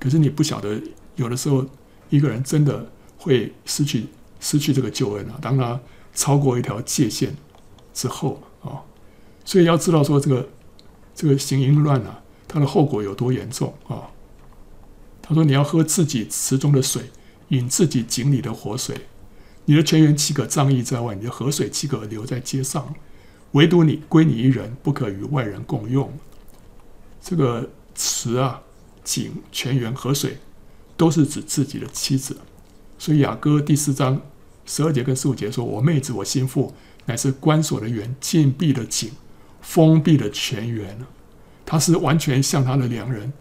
[0.00, 0.82] 可是你不晓得，
[1.14, 1.64] 有的时候
[2.10, 4.06] 一个人真的会失去
[4.40, 5.80] 失去这个救恩啊，当他
[6.12, 7.36] 超过一条界限
[7.94, 8.82] 之后啊，
[9.44, 10.48] 所以要知道说这个。
[11.14, 14.10] 这个行淫乱啊，它的后果有多严重啊？
[15.24, 17.10] 他说：“你要喝自己池中的水，
[17.50, 19.06] 饮自己井里的活水。
[19.66, 21.14] 你的泉源岂可仗义在外？
[21.14, 22.92] 你的河水岂可流在街上？
[23.52, 26.12] 唯独你归你一人，不可与外人共用。
[27.20, 28.62] 这个池啊、
[29.04, 30.38] 井、泉源、河水，
[30.96, 32.38] 都是指自己的妻子。
[32.98, 34.20] 所以雅歌第四章
[34.66, 36.74] 十二节跟十五节说：‘我妹子，我心腹，
[37.06, 39.12] 乃是关锁的园，禁闭的井。’”
[39.62, 40.98] 封闭的泉源，
[41.64, 43.32] 他是完全向他的良人，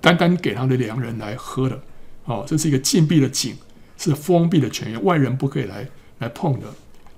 [0.00, 1.82] 单单给他的良人来喝的。
[2.26, 3.56] 哦，这是一个禁闭的井，
[3.96, 5.88] 是封闭的泉源，外人不可以来
[6.18, 6.66] 来碰的。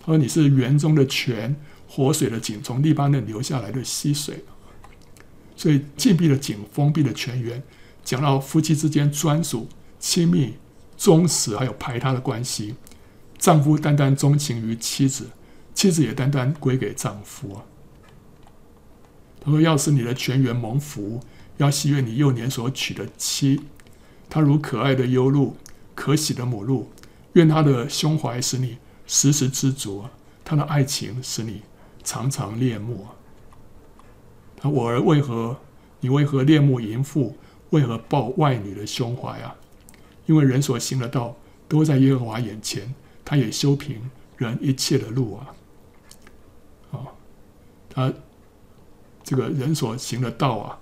[0.03, 1.55] 他说：“你是园中的泉，
[1.87, 4.45] 活水的井，从利巴嫩流下来的溪水。”
[5.57, 7.63] 所以，禁闭的井，封闭的泉源，
[8.03, 9.69] 讲到夫妻之间专属、
[9.99, 10.55] 亲密、
[10.97, 12.77] 忠实，还有排他的关系。
[13.37, 15.29] 丈夫单单钟情于妻子，
[15.75, 17.65] 妻子也单单归给丈夫啊。
[19.43, 21.19] 他说：“要是你的全员蒙福，
[21.57, 23.59] 要喜悦你幼年所娶的妻，
[24.29, 25.57] 她如可爱的优鹿，
[25.95, 26.91] 可喜的母鹿。
[27.33, 28.77] 愿她的胸怀使你
[29.07, 30.05] 时时知足，
[30.45, 31.63] 她的爱情使你
[32.05, 33.07] 常常恋慕。
[34.57, 35.57] 他我儿为何
[36.01, 37.39] 你为何恋慕淫妇？
[37.71, 39.57] 为何抱外女的胸怀啊？
[40.27, 41.35] 因为人所行的道
[41.67, 45.55] 都在耶和华眼前，他也修平人一切的路啊。
[46.93, 47.07] 啊，
[47.89, 48.13] 他。”
[49.31, 50.77] 这个人所行的道啊，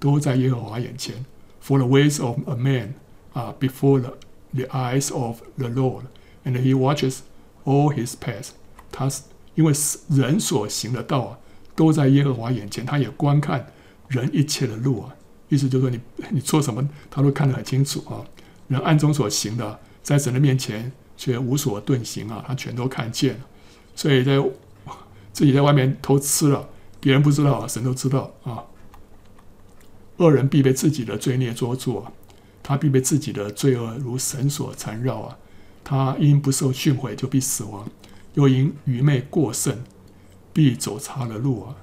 [0.00, 1.24] 都在耶和华眼前
[1.64, 2.94] ，For the ways of a man
[3.32, 4.18] 啊 before the
[4.52, 6.02] the eyes of the Lord,
[6.44, 7.18] and he watches
[7.64, 8.48] all his paths。
[8.90, 9.22] 他是
[9.54, 9.72] 因为
[10.08, 11.38] 人所行的道啊，
[11.76, 13.68] 都在耶和华眼前，他也观看
[14.08, 15.14] 人一切的路啊。
[15.48, 16.00] 意思就是说，你
[16.32, 18.26] 你做什么，他都看得很清楚啊。
[18.66, 23.40] 人暗中所行的，在神的面前却无所遁形啊，他全都看见了。
[23.94, 24.42] 所以在
[25.32, 26.68] 自己在外面偷吃了，
[27.02, 28.62] 别人不知道啊，神都知道啊。
[30.18, 32.12] 恶人必被自己的罪孽捉住啊，
[32.62, 35.36] 他必被自己的罪恶如绳索缠绕啊。
[35.82, 37.90] 他因不受训诲就必死亡，
[38.34, 39.82] 又因愚昧过甚，
[40.52, 41.74] 必走差了路啊。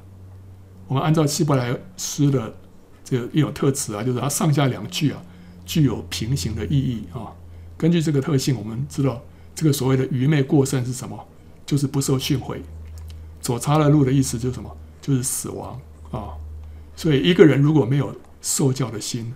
[0.87, 2.55] 我们按照希伯来诗的
[3.03, 5.21] 这个一种特质啊，就是它上下两句啊
[5.65, 7.35] 具有平行的意义啊。
[7.77, 9.21] 根据这个特性，我们知道
[9.53, 11.27] 这个所谓的愚昧过甚是什么？
[11.65, 12.59] 就是不受训诲。
[13.41, 14.77] 走差了路的意思就是什么？
[15.01, 15.79] 就是死亡
[16.11, 16.33] 啊！
[16.95, 19.33] 所以一个人如果没有受教的心，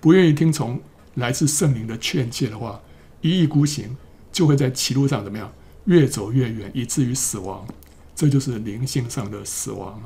[0.00, 0.80] 不愿意听从
[1.14, 2.80] 来自圣灵的劝诫的话，
[3.20, 3.96] 一意孤行，
[4.32, 5.52] 就会在歧路上怎么样？
[5.84, 7.66] 越走越远，以至于死亡。
[8.14, 10.00] 这就是灵性上的死亡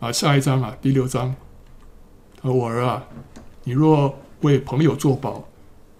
[0.00, 0.08] 啊！
[0.08, 1.34] 啊，下一章啊，第六章，
[2.42, 3.04] 我儿啊，
[3.64, 5.48] 你若为朋友作保，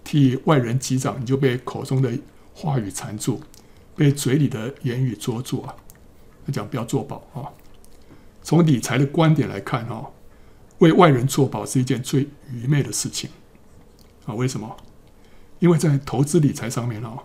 [0.05, 2.17] 替外人击掌，你就被口中的
[2.55, 3.41] 话语缠住。
[3.97, 5.75] 被嘴里的言语捉住啊！
[6.47, 7.51] 他讲不要做保啊。
[8.43, 10.11] 从理财的观点来看哈，
[10.79, 13.29] 为外人做保是一件最愚昧的事情
[14.25, 14.35] 啊。
[14.35, 14.77] 为什么？
[15.59, 17.19] 因为在投资理财上面啊，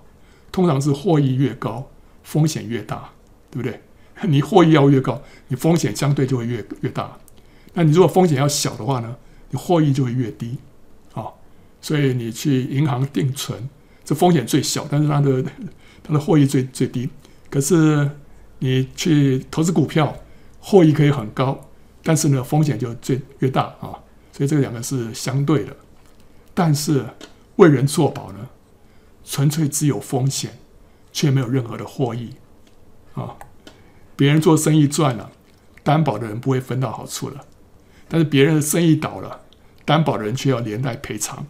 [0.51, 1.89] 通常是获益越高，
[2.23, 3.11] 风险越大，
[3.51, 3.81] 对不对？
[4.27, 7.17] 你获益要越高，你风险相对就会越越大。
[7.73, 9.15] 那你如果风险要小的话呢，
[9.51, 10.57] 你获益就会越低
[11.13, 11.27] 啊。
[11.79, 13.69] 所以你去银行定存，
[14.03, 15.43] 这风险最小，但是它的。
[16.03, 17.07] 它的获益最最低，
[17.47, 18.09] 可是
[18.63, 20.15] 你去投资股票，
[20.59, 21.69] 获益可以很高，
[22.03, 23.97] 但是呢，风险就最越大啊。
[24.31, 25.75] 所以这两个是相对的。
[26.53, 27.05] 但是
[27.57, 28.47] 为人做保呢，
[29.25, 30.57] 纯粹只有风险，
[31.11, 32.33] 却没有任何的获益
[33.13, 33.35] 啊。
[34.15, 35.31] 别人做生意赚了，
[35.83, 37.41] 担保的人不会分到好处了；
[38.07, 39.41] 但是别人的生意倒了，
[39.83, 41.45] 担保的人却要连带赔偿。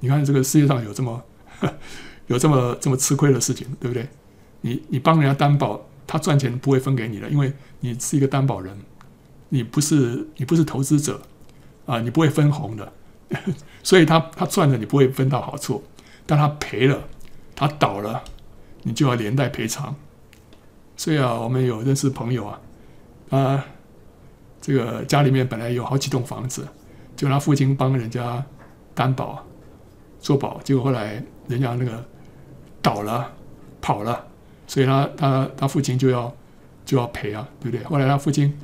[0.00, 1.22] 你看这个世界上有这么。
[2.26, 4.08] 有这么这么吃亏的事情，对不对？
[4.62, 8.78] 你你帮人家担保，他赚钱不会分给你的，因为你是一个担保人，
[9.48, 11.20] 你不是你不是投资者
[11.86, 12.92] 啊，你不会分红的，
[13.82, 15.82] 所以他他赚了你不会分到好处，
[16.24, 17.04] 但他赔了，
[17.54, 18.22] 他倒了，
[18.82, 19.94] 你就要连带赔偿。
[20.96, 22.60] 所以啊，我们有认识朋友啊，
[23.30, 23.64] 啊，
[24.60, 26.66] 这个家里面本来有好几栋房子，
[27.16, 28.44] 就他父亲帮人家
[28.94, 29.44] 担保
[30.20, 32.04] 做保，结果后来人家那个。
[32.82, 33.32] 倒了，
[33.80, 34.24] 跑了，
[34.66, 36.34] 所以他他他父亲就要
[36.84, 37.84] 就要赔啊，对不对？
[37.84, 38.56] 后来他父亲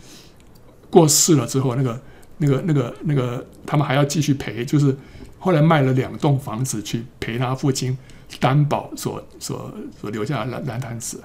[0.91, 2.01] 过世了之后，那个
[2.39, 4.97] 那个那个那个他们还要继续赔，就是
[5.39, 7.97] 后来卖了两栋房子去赔他父亲
[8.41, 11.23] 担保所所所留下的烂烂摊子。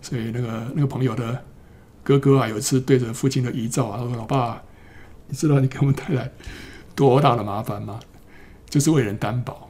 [0.00, 1.44] 所以那个那个朋友的
[2.02, 4.62] 哥哥啊，有一次对着父亲的遗照啊，他说：“老爸，
[5.26, 6.30] 你知道你给我们带来
[6.94, 8.00] 多大的麻烦吗？
[8.70, 9.68] 就是为人担保，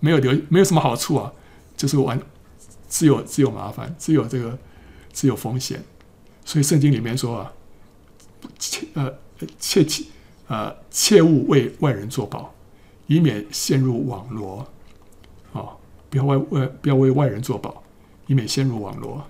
[0.00, 1.32] 没有留没有什么好处啊。”
[1.76, 2.20] 就是完，
[2.92, 4.58] 只有只有麻烦，只有这个，
[5.14, 5.82] 只有风险。
[6.44, 7.52] 所以圣经里面说啊，
[8.58, 9.10] 切呃
[9.58, 10.04] 切切
[10.46, 12.52] 呃切勿为外人作保，
[13.06, 14.58] 以免陷入网罗。
[15.54, 15.76] 啊、哦，
[16.10, 17.82] 不要为外不要为外人作保，
[18.26, 19.24] 以免陷入网罗。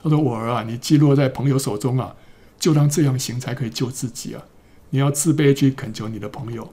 [0.00, 2.14] 他说：“我儿啊，你既落在朋友手中啊，
[2.60, 4.42] 就当这样行才可以救自己啊。
[4.90, 6.72] 你要自卑去恳求你的朋友，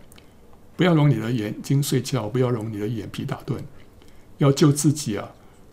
[0.76, 3.58] 不要容你的眼睛睡觉，不要容你的眼皮打盹。”
[4.38, 5.32] 要救自己啊，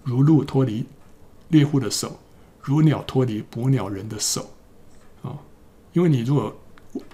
[0.09, 0.87] 如鹿脱离
[1.49, 2.19] 猎户的手，
[2.63, 4.49] 如鸟脱离捕鸟人的手
[5.23, 5.37] 啊！
[5.93, 6.57] 因为你如果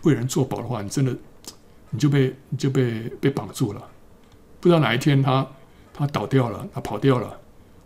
[0.04, 1.16] 为人作保的话，你真的
[1.90, 3.84] 你就被你就被被绑住了，
[4.60, 5.44] 不知道哪一天他
[5.92, 7.36] 他倒掉了，他跑掉了，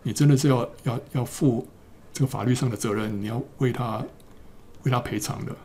[0.03, 1.67] 你真的是要要要负
[2.13, 4.05] 这个法律上的责任，你要为他
[4.83, 5.55] 为他赔偿的。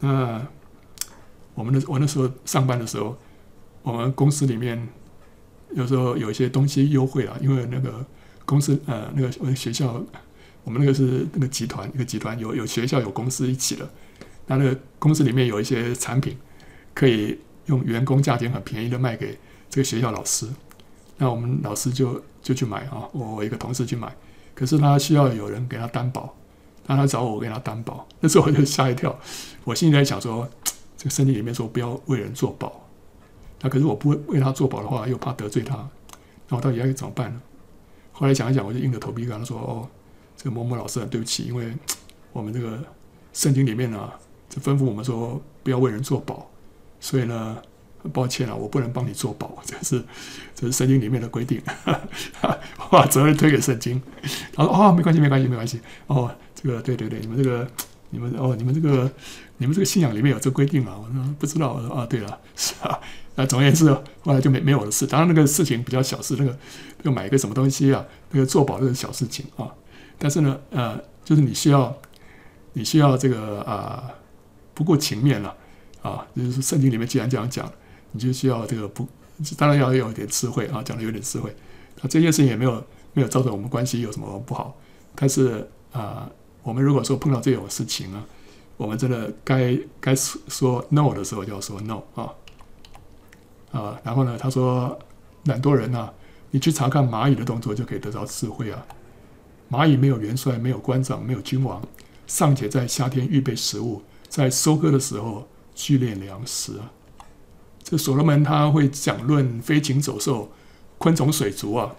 [0.00, 0.46] 那
[1.54, 3.16] 我们的我那时候上班的时候，
[3.82, 4.86] 我们公司里面。
[5.74, 8.02] 有时候有一些东西优惠啊，因为那个
[8.48, 10.02] 公司呃，那个学校，
[10.64, 13.86] 我们那个是那个集团，一个集团有有学校有公司一起的，
[14.46, 16.34] 那那个公司里面有一些产品
[16.94, 19.38] 可以用员工价钱很便宜的卖给
[19.68, 20.48] 这个学校老师，
[21.18, 24.10] 那我们老师就就去买啊，我我一个同事去买，
[24.54, 26.34] 可是他需要有人给他担保，
[26.86, 29.14] 那他找我给他担保，那时候我就吓一跳，
[29.64, 30.48] 我心里在想说，
[30.96, 32.88] 这个圣经里面说不要为人做保。
[33.60, 35.76] 那可是我不会为他做保的话，又怕得罪他，
[36.48, 37.42] 那我到底要怎么办呢？
[38.18, 39.88] 后来想一想，我就硬着头皮跟他说：“哦，
[40.36, 41.72] 这个某某老师，对不起，因为
[42.32, 42.76] 我们这个
[43.32, 44.10] 圣经里面呢、
[44.48, 46.50] 就吩咐我们说不要为人作保，
[46.98, 47.56] 所以呢，
[48.12, 50.04] 抱歉啊，我不能帮你做保，这是
[50.52, 51.62] 这是圣经里面的规定，
[52.90, 54.02] 把责任推给圣经。
[54.52, 55.80] 他说哦，没关系，没关系，没关系。
[56.08, 57.70] 哦，这个对对对，你们这个
[58.10, 59.08] 你们哦，你们这个
[59.58, 60.98] 你们这个信仰里面有这规定啊？
[60.98, 61.74] 我说不知道。
[61.74, 62.98] 我说啊，对了，是啊。
[63.36, 63.88] 那总而言之，
[64.22, 65.06] 后来就没没有的事。
[65.06, 66.58] 当然那个事情比较小事，那个
[67.02, 69.72] 要买一个什么东西啊，那个做保这个小事情啊。
[70.18, 71.96] 但是呢，呃，就是你需要
[72.72, 74.10] 你需要这个啊。
[74.74, 75.52] 不过情面了，
[76.02, 77.68] 啊，就是圣经里面既然这样讲，
[78.12, 79.08] 你就需要这个不，
[79.56, 81.52] 当然要有一点智慧啊，讲的有点智慧。
[82.00, 82.80] 那这件事情也没有
[83.12, 84.76] 没有造成我们关系有什么不好，
[85.16, 86.30] 但是啊，
[86.62, 88.24] 我们如果说碰到这种事情呢，
[88.76, 92.32] 我们真的该该说 no 的时候就要说 no 啊
[93.72, 94.96] 啊，然后呢，他说
[95.46, 96.14] 懒惰人啊，
[96.50, 98.86] 你去查看蚂蚁的动作就可以得到智慧啊。
[99.70, 101.82] 蚂蚁没有元帅，没有官长，没有君王，
[102.26, 104.02] 尚且在夏天预备食物。
[104.28, 106.92] 在收割的时候聚敛粮食啊，
[107.82, 110.52] 这所罗门他会讲论飞禽走兽、
[110.98, 111.96] 昆虫水族啊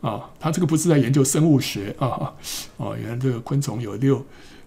[0.00, 2.32] 啊，他这个不是在研究生物学啊
[2.78, 4.24] 啊，原来这个昆虫有六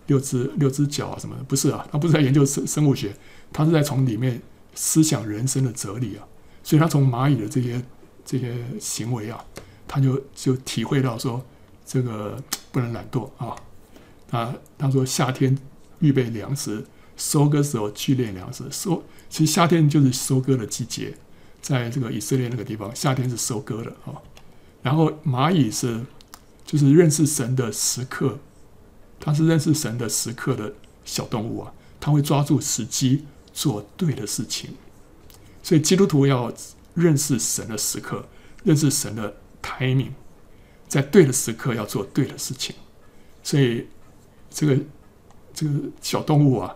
[0.07, 3.15] 六只六只脚啊什么的，不是啊，他不是在研究生生物学，
[3.53, 4.41] 他是在从里面
[4.75, 6.28] 思想人生的哲理啊，
[6.61, 7.82] 所以他从蚂蚁的这些
[8.28, 9.43] 这些行为啊，
[9.88, 11.43] 他就就体会到说
[11.84, 12.39] 这个
[12.71, 13.55] 不能懒惰啊
[14.30, 15.57] 啊，他说夏天
[16.01, 16.86] 预备粮食。
[17.19, 21.17] 收割时候聚敛粮食，收其实夏天就是收割的季节，
[21.59, 24.13] 在这个以色列那个地方，夏天是收割的啊。
[24.84, 26.05] 然后蚂蚁是
[26.63, 28.38] 就是认识神的时刻，
[29.19, 30.71] 它是认识神的时刻的
[31.05, 34.75] 小动物啊，它会抓住时机做对的事情。
[35.63, 36.53] 所以基督徒要
[36.98, 38.28] 认识神的时刻，
[38.66, 40.12] 认识神的 timing，
[40.89, 42.76] 在对的时刻要做对的事情。
[43.41, 43.88] 所以
[44.50, 44.78] 这个
[45.54, 46.76] 这个小动物啊。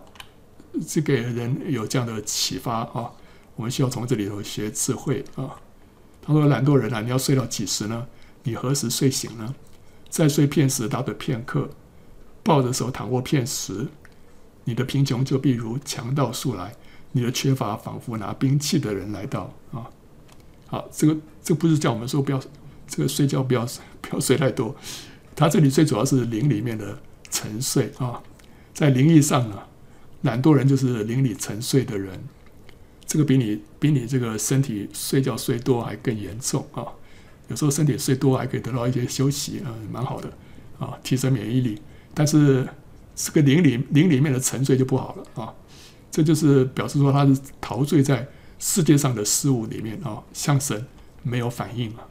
[0.88, 3.12] 这给人有这样的启发啊！
[3.56, 5.60] 我们需要从这里头学智慧啊。
[6.22, 8.06] 他说：“懒惰人啊，你要睡到几时呢？
[8.44, 9.54] 你何时睡醒呢？
[10.08, 11.68] 再睡片时，打盹片刻，
[12.42, 13.86] 抱着手躺卧片时，
[14.64, 16.74] 你的贫穷就必如强盗速来，
[17.12, 19.90] 你的缺乏仿佛拿兵器的人来到啊！
[20.72, 21.14] 好，这个
[21.44, 22.40] 这不是叫我们说不要
[22.88, 23.68] 这个睡觉不要
[24.00, 24.74] 不要睡太多，
[25.36, 26.98] 他这里最主要是灵里面的
[27.30, 28.22] 沉睡啊，
[28.72, 29.58] 在灵异上呢。”
[30.22, 32.16] 懒惰人就是灵里沉睡的人，
[33.04, 36.86] 这个比你比你这个身体睡觉睡多还更严重啊！
[37.48, 40.32] 有时候身体睡多还可以得到一些休息，嗯，蛮好的
[40.78, 41.76] 啊，提升免疫力。
[42.14, 42.64] 但是
[43.16, 45.52] 这个灵里灵里面的沉睡就不好了啊！
[46.08, 48.24] 这就是表示说他是陶醉在
[48.64, 50.86] 世界上的事物里面啊，向神
[51.24, 52.06] 没有反应啊，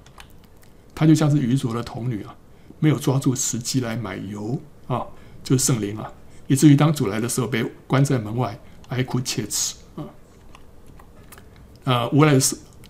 [0.94, 2.36] 他就像是愚拙的童女啊，
[2.78, 5.08] 没有抓住时机来买油啊，
[5.46, 6.12] 就是圣灵啊。
[6.48, 10.04] 以至于当主来的时候，被关在门外，哀哭切齿啊！
[11.86, 12.34] 啊，无赖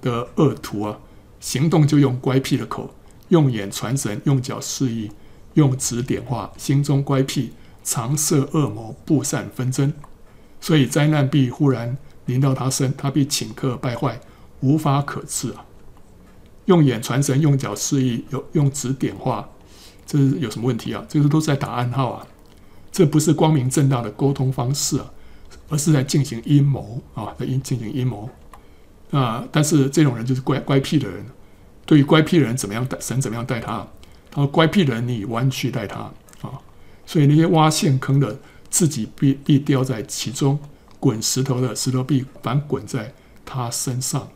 [0.02, 0.98] 的恶徒啊，
[1.40, 2.92] 行动就用乖僻的口，
[3.30, 5.12] 用眼传神，用脚示意，
[5.54, 7.54] 用指点画，心中乖僻，
[7.84, 9.94] 常设恶魔，布散纷争。
[10.60, 11.96] 所以灾难必忽然
[12.32, 14.20] 临到他身，他必顷刻败坏，
[14.62, 15.66] 无法可治啊！
[16.66, 19.48] 用眼传神，用脚示意，有用指点画，
[20.06, 21.06] 这是有什么问题啊？
[21.08, 22.28] 这个都是在打暗号啊！
[22.92, 25.12] 这不是光明正大的沟通方式啊，
[25.70, 28.30] 而是在进行阴谋啊，在阴进行阴谋
[29.12, 29.48] 啊！
[29.52, 31.26] 但是这种人就是乖乖僻的人，
[31.86, 33.86] 对于乖僻的人怎么样待，神怎么样待他？
[34.34, 36.00] 他说：“乖僻的人，你弯曲待他
[36.42, 36.52] 啊！”
[37.06, 40.58] 所以那些挖陷坑的，自己必必掉在其中；
[41.02, 43.12] 滚石头的，石头必反滚在
[43.44, 44.30] 他身上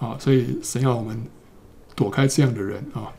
[0.00, 0.16] 啊！
[0.18, 1.22] 所以神要我们
[1.94, 3.12] 躲开这样的人啊！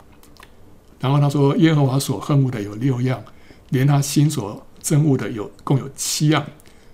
[1.00, 3.24] 然后他说：“耶和华所恨恶的有六样。”
[3.70, 6.46] 连他心所憎恶的有共有七样，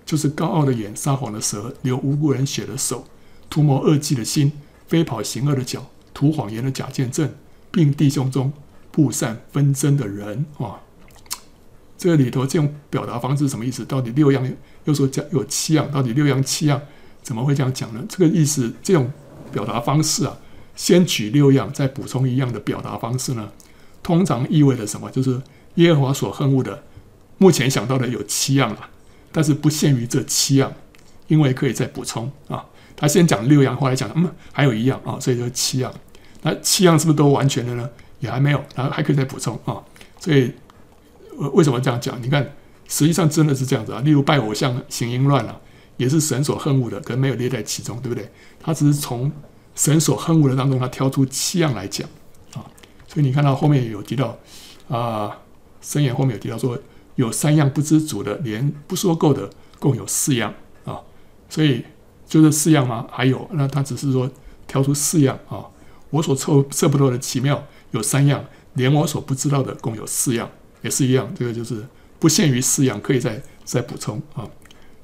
[0.06, 3.04] 就是高傲的眼、撒谎的舌、流无辜人血的手、
[3.50, 4.52] 图谋恶计的心、
[4.86, 5.84] 飞跑行恶的脚、
[6.14, 7.34] 吐谎言的假见证，
[7.72, 8.52] 并弟兄中
[8.92, 10.80] 布散纷争的人啊。
[11.98, 13.84] 这个里头这种表达方式什么意思？
[13.84, 14.50] 到底六样
[14.84, 16.80] 又说讲有七样，到底六样七样
[17.22, 18.02] 怎么会这样讲呢？
[18.08, 19.12] 这个意思，这种
[19.52, 20.34] 表达方式啊，
[20.74, 23.50] 先举六样，再补充一样的表达方式呢，
[24.02, 25.10] 通常意味着什么？
[25.10, 25.42] 就是。
[25.74, 26.82] 耶和华所恨恶的，
[27.36, 28.80] 目前想到的有七样了，
[29.30, 30.72] 但是不限于这七样，
[31.28, 32.64] 因为可以再补充啊。
[32.96, 35.94] 他先讲六样，后来讲嗯还有一样啊，所以就七样。
[36.42, 37.88] 那七样是不是都完全的呢？
[38.18, 39.78] 也还没有，然后还可以再补充啊。
[40.18, 40.52] 所以
[41.38, 42.20] 呃为什么这样讲？
[42.22, 42.42] 你看，
[42.86, 44.00] 实际上真的是这样子啊。
[44.00, 45.60] 例如拜偶像、行淫乱啊，
[45.96, 48.30] 也是神所恨恶的，可能没有列在其中，对不对？
[48.60, 49.32] 他只是从
[49.74, 52.08] 神所恨恶的当中，他挑出七样来讲
[52.54, 52.62] 啊。
[53.06, 54.36] 所以你看到后面有提到
[54.88, 55.38] 啊。
[55.80, 56.76] 箴言后面有提到说，
[57.14, 60.52] 有三样不知足的，连不说够的共有四样
[60.84, 61.00] 啊，
[61.48, 61.84] 所以
[62.26, 63.06] 就这四样吗？
[63.10, 64.28] 还有，那他只是说
[64.66, 65.64] 挑出四样啊。
[66.10, 70.50] 我所测测不透的奇妙有三样，连我所不知道的共有四样，
[70.88, 71.30] 也是一样。
[71.38, 71.86] 这个就是
[72.18, 74.48] 不限于四样，可以再再补充啊。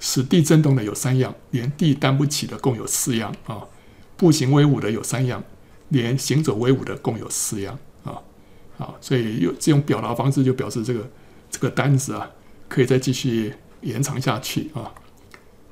[0.01, 3.63] 使地震动的有三样，连地担不起的共有四样啊。
[4.17, 5.43] 步行威武的有三样，
[5.91, 8.17] 连行走威武的共有四样啊。
[8.77, 11.11] 好，所以用这种表达方式，就表示这个
[11.51, 12.31] 这个单子啊，
[12.69, 14.93] 可以再继续延长下去啊。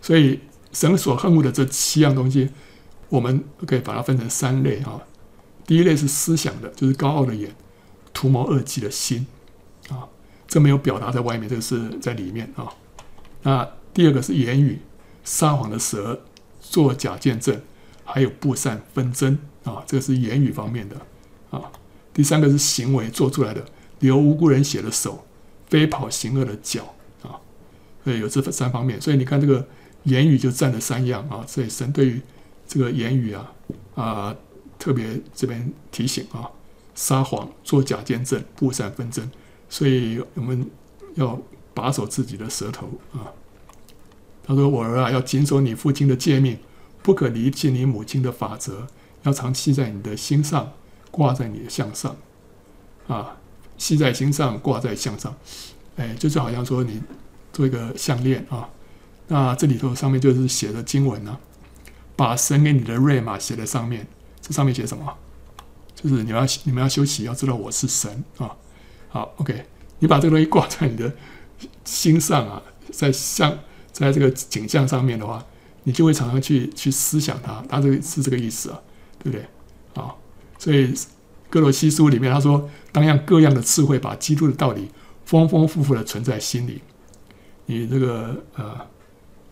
[0.01, 0.41] 所以
[0.73, 2.51] 神所恨恶的这七样东西，
[3.09, 5.01] 我们可以把它分成三类啊。
[5.67, 7.55] 第一类是思想的，就是高傲的眼，
[8.13, 9.27] 图谋恶计的心，
[9.89, 10.09] 啊，
[10.47, 12.73] 这没有表达在外面，这个是在里面啊。
[13.43, 14.79] 那第二个是言语，
[15.25, 16.21] 撒谎的蛇，
[16.61, 17.61] 作假见证，
[18.05, 20.97] 还有布散纷争啊，这个是言语方面的
[21.51, 21.71] 啊。
[22.15, 23.65] 第三个是行为做出来的，
[24.01, 25.25] 流无辜人血的手，
[25.69, 27.41] 飞跑行恶的脚啊，
[28.05, 29.01] 所以有这三方面。
[29.01, 29.67] 所以你看这个
[30.05, 31.45] 言语就占了三样啊。
[31.47, 32.21] 所以神对于
[32.67, 33.53] 这个言语啊
[33.95, 34.37] 啊。
[34.79, 36.51] 特别这边提醒啊，
[36.93, 39.31] 撒谎、作假见证、布散纷争，
[39.73, 40.71] 所以我们
[41.15, 41.41] 要
[41.73, 43.33] 把守自己的舌头啊。
[44.45, 46.59] 他说：“我儿啊，要谨守你父亲的诫命，
[47.03, 48.87] 不可离弃你母亲的法则，
[49.23, 50.71] 要常系在你的心上，
[51.11, 52.15] 挂在你的项上
[53.09, 53.39] 啊，
[53.79, 55.35] 系在心上，挂在项上。
[55.97, 57.01] 哎，就就好像说你
[57.51, 58.69] 做一个项链啊，
[59.29, 61.41] 那这里头上面就是写的经文呢、啊，
[62.15, 64.07] 把神给你的瑞玛写在上面。”
[64.43, 65.17] 这上面写什么？
[65.95, 68.55] 就是你们要你们要休息，要知道我是神啊。
[69.13, 69.65] 好，OK，
[69.99, 71.13] 你把这个东西挂在你的
[71.85, 73.57] 心上啊，在像
[73.93, 75.45] 在这个景象上面的话，
[75.83, 77.63] 你就会常常去去思想它。
[77.69, 78.81] 它这个是这个意思啊，
[79.23, 79.47] 对不对？
[80.03, 80.15] 啊，
[80.59, 80.95] 所以
[81.51, 84.89] 歌罗西书里面他说，当样各样的智慧把基督的道理
[85.27, 86.81] 丰丰富富的存在心里。
[87.67, 88.75] 你这个呃，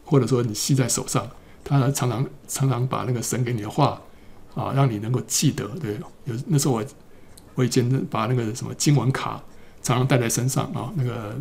[0.06, 1.28] 或者说你系在手上，
[1.62, 4.00] 他常常常常把那个神给你的话。
[4.52, 6.84] 啊，让你能够记得，对，有那时候我
[7.55, 9.42] 我以前把那个什么经文卡
[9.82, 11.36] 常常带在身上啊，那个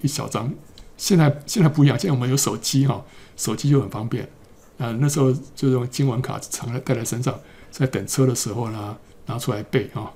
[0.00, 0.52] 一小张。
[0.96, 3.04] 现在现在不一样，现在我们有手机哈，
[3.36, 4.28] 手机就很方便。
[4.76, 7.38] 呃，那时候就用经文卡常常带在身上，
[7.70, 8.96] 在等车的时候呢，
[9.26, 10.12] 拿出来背啊，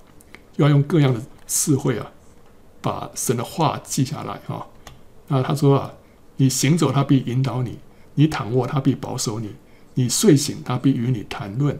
[0.56, 2.10] 要用各样的智慧啊，
[2.80, 4.66] 把神的话记下来啊。
[5.28, 5.92] 那他说啊，
[6.36, 7.72] 你行走，他必引导你；
[8.14, 9.48] 你躺卧，他必保守你；
[9.94, 11.78] 你睡醒，他必与你谈论。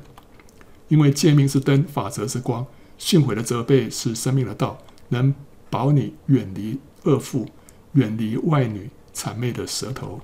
[0.89, 2.67] 因为诫命是灯，法则是光，
[2.99, 4.77] 信悔的责备是生命的道，
[5.09, 5.35] 能
[5.71, 7.47] 保你远离恶妇，
[7.93, 10.21] 远离外女谄媚的舌头。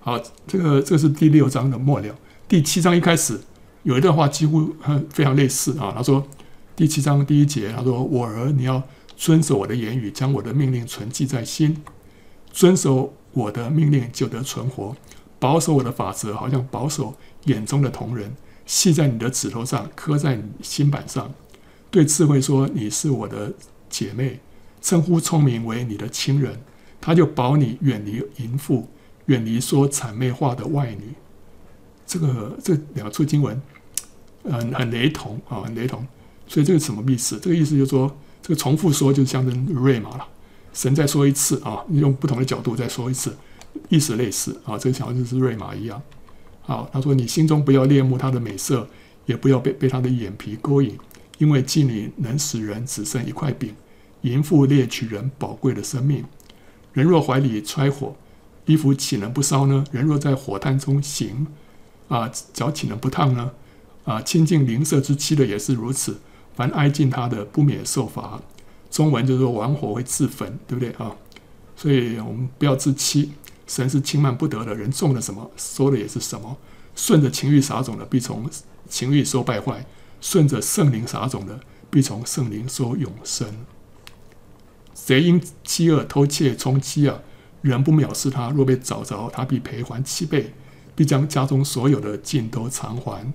[0.00, 2.14] 好，这个这个是第六章的末了。
[2.46, 3.38] 第七章一开始
[3.82, 4.74] 有一段话几乎
[5.10, 5.92] 非常类似啊。
[5.94, 6.26] 他说，
[6.74, 8.82] 第七章第一节，他说：“我儿，你要
[9.16, 11.82] 遵守我的言语，将我的命令存记在心，
[12.52, 14.96] 遵守我的命令就得存活，
[15.38, 18.34] 保守我的法则，好像保守眼中的瞳人。”
[18.64, 21.32] 系在你的指头上，刻在你心板上。
[21.90, 23.52] 对智慧说：“你是我的
[23.88, 24.40] 姐妹。”
[24.80, 26.56] 称呼聪明为你的亲人，
[27.00, 28.88] 他就保你远离淫妇，
[29.26, 31.12] 远离说谄媚话的外女。
[32.06, 33.60] 这个这两处经文，
[34.44, 36.06] 嗯，很雷同啊，很雷同。
[36.46, 37.40] 所以这个什么意思？
[37.42, 40.24] 这个意思就是说，这个重复说就象征瑞玛了。
[40.72, 43.36] 神再说一次啊，用不同的角度再说一次，
[43.88, 46.00] 意思类似啊，这个好像就是瑞玛一样。
[46.62, 48.88] 好，他说：“你心中不要恋慕他的美色，
[49.26, 50.96] 也不要被被他的眼皮勾引，
[51.38, 53.74] 因为妓女能使人只剩一块饼，
[54.22, 56.24] 淫妇猎取人宝贵的生命。
[56.92, 58.14] 人若怀里揣火，
[58.66, 59.84] 衣服岂能不烧呢？
[59.90, 61.46] 人若在火炭中行，
[62.08, 63.52] 啊，脚岂能不烫呢？
[64.04, 66.18] 啊，亲近邻舍之妻的也是如此，
[66.54, 68.40] 凡挨近他的，不免受罚。
[68.90, 71.14] 中文就是说，玩火会自焚，对不对啊？
[71.76, 73.32] 所以我们不要自欺。”
[73.68, 76.56] 神是轻慢不得的，人种了什么，收的也是什么。
[76.96, 78.48] 顺着情欲撒种的，必从
[78.88, 79.74] 情欲收败坏；
[80.20, 81.60] 顺着圣灵撒种的，
[81.90, 83.48] 必从圣灵收永生。
[84.94, 87.20] 谁因饥饿偷窃充饥啊？
[87.62, 90.52] 人不藐视他，若被找着，他必赔还七倍，
[90.94, 93.32] 必将家中所有的尽都偿还。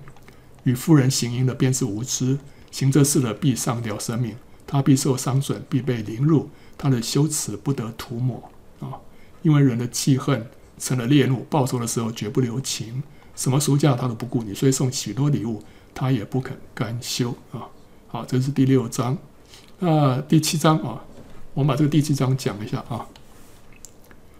[0.62, 2.38] 与妇人行淫的，便是无知；
[2.70, 4.36] 行这事的，必丧掉生命。
[4.66, 8.96] 他必受伤损，必被凌辱，他的羞耻不得涂抹啊。
[9.42, 10.46] 因为人的气恨
[10.78, 13.02] 成了烈怒，报仇的时候绝不留情，
[13.36, 15.62] 什么赎价他都不顾，你所以送许多礼物，
[15.94, 17.68] 他也不肯甘休啊。
[18.08, 19.16] 好，这是第六章。
[19.78, 21.02] 那第七章啊，
[21.52, 23.06] 我们把这个第七章讲一下啊。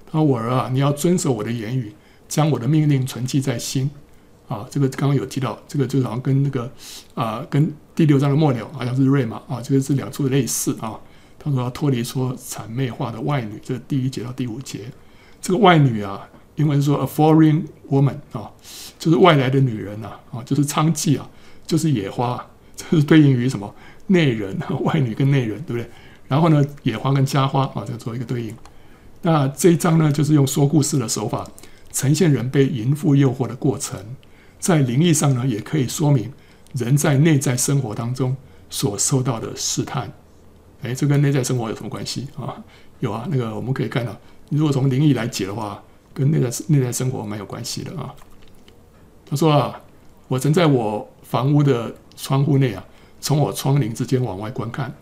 [0.06, 1.92] 他说：“我儿啊，你要遵守我的言语，
[2.28, 3.90] 将我的命令存记在心
[4.48, 6.70] 啊。”这个刚刚有提到，这个就好像跟那个
[7.14, 11.00] 啊，跟第六章的末了好像是瑞玛啊，这个是两处类似啊。
[11.36, 14.90] 他说要脱离说谄媚话的外女，这第一节到第五节，
[15.42, 18.50] 这个外女啊，英文说 a foreign woman 啊，
[18.98, 21.28] 就是外来的女人呐，啊，就是娼妓啊，
[21.66, 22.44] 就是野花，
[22.76, 23.74] 这是对应于什么
[24.08, 25.90] 内人， 外女跟内人，对不对？
[26.28, 28.54] 然后呢，野花跟家花啊，再做一个对应。
[29.22, 31.46] 那这一章呢，就是用说故事的手法，
[31.92, 33.98] 呈现人被淫妇诱惑的过程，
[34.58, 36.32] 在灵异上呢，也可以说明
[36.74, 38.36] 人在内在生活当中
[38.68, 40.12] 所受到的试探。
[40.82, 42.56] 哎，这跟内在生活有什么关系啊？
[43.00, 44.14] 有啊，那个我们可以看到，
[44.50, 48.14] 如果从灵异来解的话，跟内在内在生活蛮有关系的啊。
[49.24, 49.80] 他说啊，
[50.28, 52.84] 我曾在我房屋的窗户内啊，
[53.20, 54.94] 从我窗棂之间往外观看，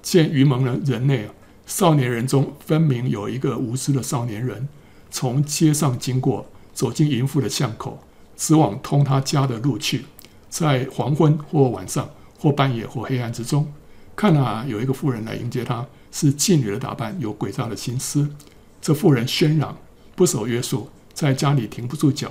[0.00, 1.34] 见愚蒙人人内啊，
[1.66, 4.68] 少年人中分明有一个无知的少年人，
[5.10, 7.98] 从街上经过，走进淫妇的巷口，
[8.36, 10.04] 直往通他家的路去，
[10.48, 12.08] 在黄昏或晚上
[12.38, 13.72] 或半夜或黑暗之中。
[14.14, 18.28] 看啊，有一个妇人来迎接他，是妓女的打扮，有诡诈的心思。
[18.80, 19.76] 这妇人喧嚷，
[20.14, 22.30] 不守约束，在家里停不住脚，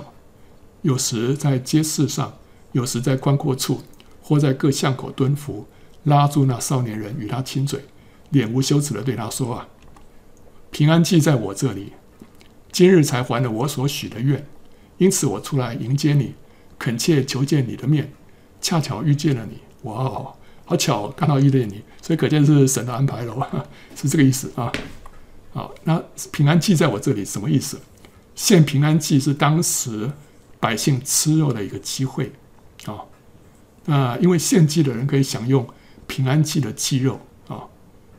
[0.82, 2.34] 有时在街市上，
[2.72, 3.82] 有时在宽阔处，
[4.20, 5.66] 或在各巷口蹲伏，
[6.04, 7.84] 拉住那少年人与他亲嘴，
[8.30, 9.68] 脸无羞耻地对他说：“啊，
[10.70, 11.92] 平安记在我这里，
[12.70, 14.46] 今日才还了我所许的愿，
[14.98, 16.34] 因此我出来迎接你，
[16.78, 18.12] 恳切求见你的面，
[18.60, 24.72] 恰巧遇见了你，哇哦！”好巧，刚好遇见你，所以可见是神的安排了， 是这个意思啊。
[25.52, 27.78] 好，那平安记在我这里什么意思？
[28.34, 30.10] 献平安记是当时
[30.58, 32.32] 百姓吃肉的一个机会
[32.86, 33.04] 啊。
[33.84, 35.66] 那因为献祭的人可以享用
[36.06, 37.64] 平安祭的祭肉啊，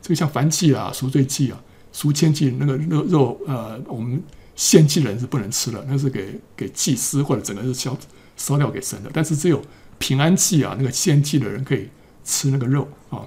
[0.02, 1.62] 这个像燔祭啊、赎罪祭啊、
[1.92, 4.22] 赎愆祭那个肉肉呃，我们
[4.56, 7.96] 献祭的人是不能吃的，那是给给祭司或者整个是烧
[8.36, 9.10] 烧掉给神的。
[9.12, 9.62] 但是只有
[9.98, 11.88] 平安祭啊，那个献祭的人可以。
[12.26, 13.20] 吃那个肉啊，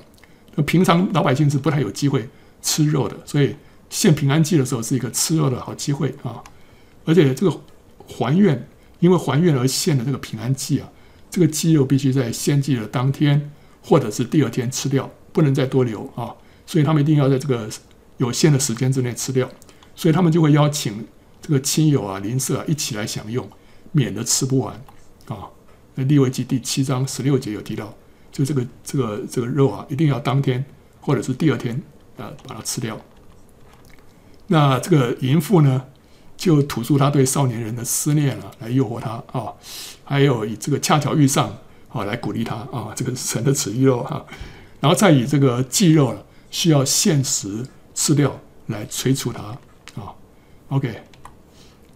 [0.55, 2.27] 那平常老百姓是不太有机会
[2.63, 3.55] 吃肉的，所以
[3.91, 6.43] 献平安祭的时候是一个吃肉的好机会啊。
[7.05, 7.61] 而且这个
[8.07, 8.67] 还愿，
[8.99, 10.89] 因为还愿而献的这个平安祭啊，
[11.37, 13.51] 这个鸡肉必须在献祭的当天
[13.83, 16.33] 或者是第二天吃掉，不能再多留啊。
[16.65, 17.69] 所以他们一定要在这个
[18.17, 19.47] 有限的时间之内吃掉，
[19.95, 21.05] 所以他们就会邀请
[21.39, 23.47] 这个亲友啊、邻舍啊一起来享用，
[23.91, 24.83] 免得吃不完
[25.27, 25.45] 啊。
[25.93, 27.93] 那利未记第七章十六节有提到。
[28.31, 30.65] 就这个这个这个肉啊，一定要当天
[30.99, 31.79] 或者是第二天
[32.17, 32.99] 啊把它吃掉。
[34.47, 35.85] 那这个淫妇呢，
[36.37, 39.51] 就吐出他对少年人的思念啊，来诱惑他啊，
[40.05, 41.53] 还有以这个恰巧遇上
[41.89, 44.25] 啊来鼓励他啊，这个神的旨意肉哈，
[44.79, 49.41] 然后再以这个祭肉了，需要限时吃掉来催促他
[50.01, 50.13] 啊。
[50.69, 51.01] OK，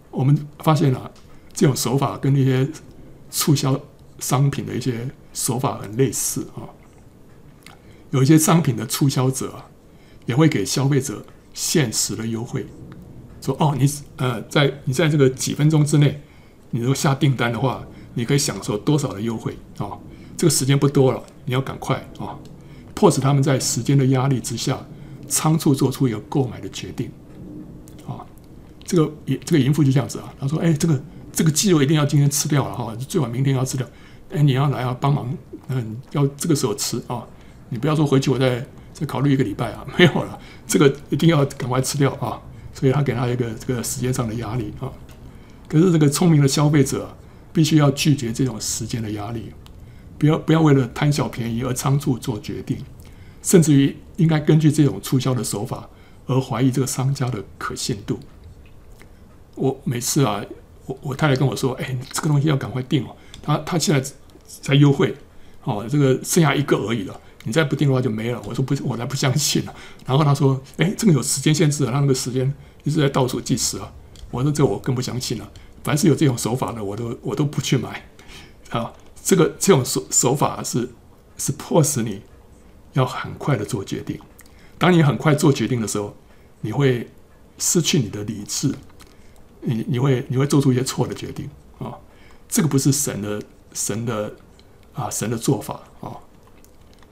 [0.09, 1.11] 我们发现了
[1.53, 2.67] 这种手法跟那些
[3.29, 3.79] 促销
[4.19, 5.09] 商品的一些。
[5.33, 6.67] 手法很类似啊，
[8.09, 9.65] 有一些商品的促销者啊，
[10.25, 12.67] 也会给消费者限时的优惠，
[13.41, 13.85] 说哦，你
[14.17, 16.21] 呃，在你在这个几分钟之内，
[16.69, 17.83] 你如果下订单的话，
[18.13, 19.97] 你可以享受多少的优惠啊？
[20.37, 22.37] 这个时间不多了，你要赶快啊，
[22.93, 24.79] 迫使他们在时间的压力之下，
[25.27, 27.11] 仓促做出一个购买的决定
[28.07, 28.25] 啊。
[28.83, 29.11] 这个
[29.45, 33.87] 这个淫妇就这样子啊，他说：“哎，这个这个鸡肉一定要今天吃掉了哈，最晚明天要吃掉。”
[34.33, 35.27] 哎，你要来啊，帮忙，
[35.67, 37.21] 嗯，要这个时候吃啊，
[37.69, 42.39] 你不要说回去我再再考虑一个礼拜啊，没有了，这个一定要赶快吃掉啊，
[42.81, 44.91] 所以他给他一个这个时间上的压力啊。
[45.67, 47.15] 可是这个聪明的消费者
[47.53, 49.53] 必须要拒绝这种时间的压力，
[50.17, 52.77] 不要不要为了贪小便宜而仓促做决定，
[53.43, 55.87] 甚至于应该根据这种促销的手法
[56.25, 58.19] 而怀疑这个商家的可信度。
[59.53, 60.43] 我每次啊，
[60.87, 64.11] 我我太太跟我说，哎，这个东西要赶快订哦，他他现在。
[64.61, 65.15] 才优惠，
[65.63, 68.41] 哦，这个剩下一个而已了，你再不订的话就没了。
[68.45, 69.73] 我说不，我才不相信呢。
[70.05, 72.53] 然后他说，哎，这个有时间限制啊，他那个时间
[72.83, 73.91] 一直在倒数计时啊。
[74.29, 75.51] 我说这我更不相信了。
[75.83, 78.09] 凡是有这种手法的，我都我都不去买。
[78.69, 78.93] 啊，
[79.23, 80.89] 这个这种手手法是
[81.37, 82.21] 是迫使你
[82.93, 84.19] 要很快的做决定。
[84.77, 86.15] 当你很快做决定的时候，
[86.61, 87.09] 你会
[87.57, 88.73] 失去你的理智，
[89.61, 91.49] 你你会你会做出一些错的决定
[91.79, 91.97] 啊。
[92.47, 93.41] 这个不是神的。
[93.73, 94.35] 神的
[94.93, 96.11] 啊，神的做法啊，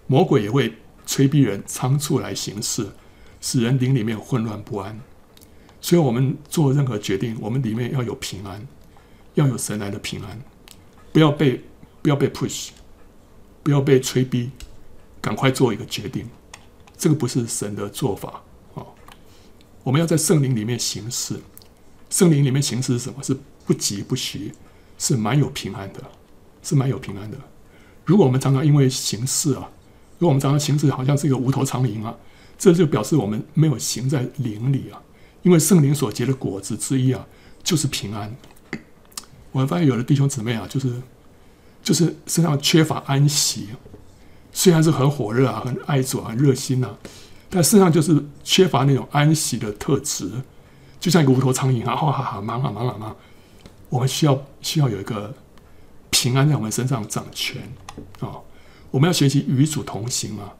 [0.07, 0.73] 魔鬼也会
[1.05, 2.85] 催逼人仓促来行事，
[3.39, 4.99] 使人灵里面混乱不安。
[5.81, 8.67] 所以，我们做任何决定，我们里面要有平安，
[9.35, 10.39] 要有神来的平安，
[11.11, 11.61] 不要被
[12.01, 12.69] 不要被 push，
[13.63, 14.51] 不要被催逼，
[15.21, 16.27] 赶快做一个决定。
[16.97, 18.41] 这个不是神的做法
[18.75, 18.83] 啊。
[19.83, 21.39] 我们要在圣灵里面行事，
[22.09, 23.23] 圣灵里面行事是什么？
[23.23, 24.51] 是不急不徐，
[24.97, 26.01] 是蛮有平安的。
[26.61, 27.37] 是蛮有平安的。
[28.03, 29.69] 如果我们常常因为行事啊，
[30.17, 32.13] 如果我们常常行事好像是一个无头苍蝇啊，
[32.57, 35.01] 这就表示我们没有行在灵里啊。
[35.41, 37.25] 因为圣灵所结的果子之一啊，
[37.63, 38.35] 就是平安。
[39.51, 40.93] 我发现有的弟兄姊妹啊，就是
[41.81, 43.69] 就是身上缺乏安息，
[44.51, 46.97] 虽然是很火热啊，很爱主、很热心呐、啊，
[47.49, 50.29] 但身上就是缺乏那种安息的特质，
[50.99, 53.15] 就像一个无头苍蝇啊，哈哈哈，忙啊忙啊忙。
[53.89, 55.33] 我们需要需要有一个
[56.11, 57.61] 平安在我们身上掌权
[58.19, 58.37] 啊、
[58.91, 60.53] 我们要学习与主同行啊！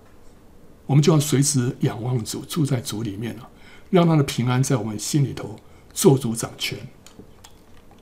[0.88, 3.48] 我们就要随时仰望主，住在主里面啊，
[3.90, 5.56] 让他的平安在我们心里头
[5.94, 6.78] 做主掌权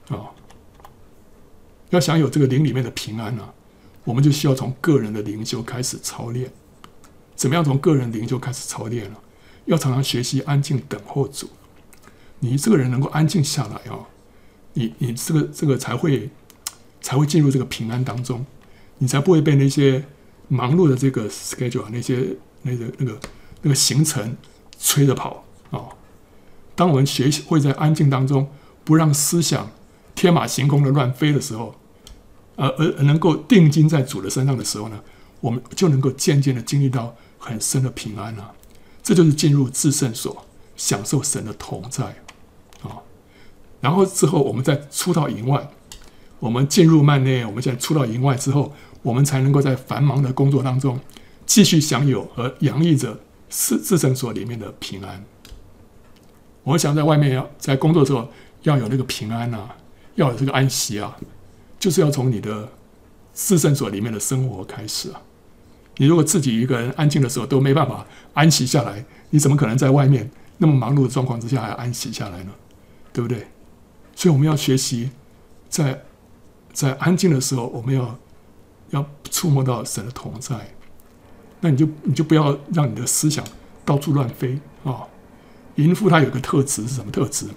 [0.09, 0.31] 啊！
[1.89, 3.53] 要想有这个灵里面的平安呢、啊，
[4.03, 6.51] 我们就需要从个人的灵修开始操练。
[7.35, 9.17] 怎么样从个人灵修开始操练呢？
[9.65, 11.49] 要常常学习安静等候主。
[12.39, 13.99] 你这个人能够安静下来啊，
[14.73, 16.29] 你你这个这个才会
[17.01, 18.45] 才会进入这个平安当中，
[18.97, 20.03] 你才不会被那些
[20.47, 23.19] 忙碌的这个 schedule 那些那个那个
[23.61, 24.35] 那个行程
[24.77, 25.45] 催着跑。
[26.77, 28.47] 当我们学习会在安静当中，
[28.85, 29.69] 不让思想。
[30.15, 31.75] 天马行空的乱飞的时候，
[32.55, 34.99] 呃，而能够定睛在主的身上的时候呢，
[35.41, 38.51] 我们就能够渐渐的经历到很深的平安了、啊。
[39.03, 40.43] 这就是进入至圣所，
[40.75, 42.05] 享受神的同在
[42.81, 42.97] 啊。
[43.79, 45.69] 然后之后，我们再出到营外，
[46.39, 48.73] 我们进入幔内，我们现在出到营外之后，
[49.03, 50.99] 我们才能够在繁忙的工作当中
[51.45, 53.19] 继续享有和洋溢着
[53.51, 55.23] 至至圣所里面的平安。
[56.67, 58.27] 我想在外面要在工作的时候
[58.63, 59.75] 要有那个平安呐、啊。
[60.15, 61.15] 要有这个安息啊，
[61.77, 62.67] 就是要从你的
[63.35, 65.21] 至圣所里面的生活开始啊。
[65.97, 68.03] 你如果自己一个人安静的时候都没办法
[68.33, 70.27] 安息下来，你怎么可能在外面
[70.57, 72.51] 那么忙碌的状况之下还安息下来呢？
[73.13, 73.45] 对不对？
[74.15, 75.11] 所以我们要学习
[75.69, 76.01] 在
[76.73, 78.19] 在安静的时候，我们要
[78.89, 80.55] 要触摸到神的同在。
[81.61, 83.45] 那你就你就不要让你的思想
[83.85, 85.05] 到处乱飞啊。
[85.77, 87.47] 淫妇她有个特质是什么特质？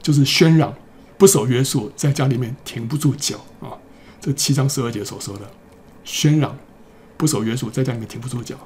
[0.00, 0.72] 就是喧嚷。
[1.18, 3.76] 不守约束，在家里面停不住脚啊！
[4.22, 5.42] 这七章十二节所说的
[6.02, 6.56] 喧嚷，
[7.18, 8.56] 不守约束，在家里面停不住脚。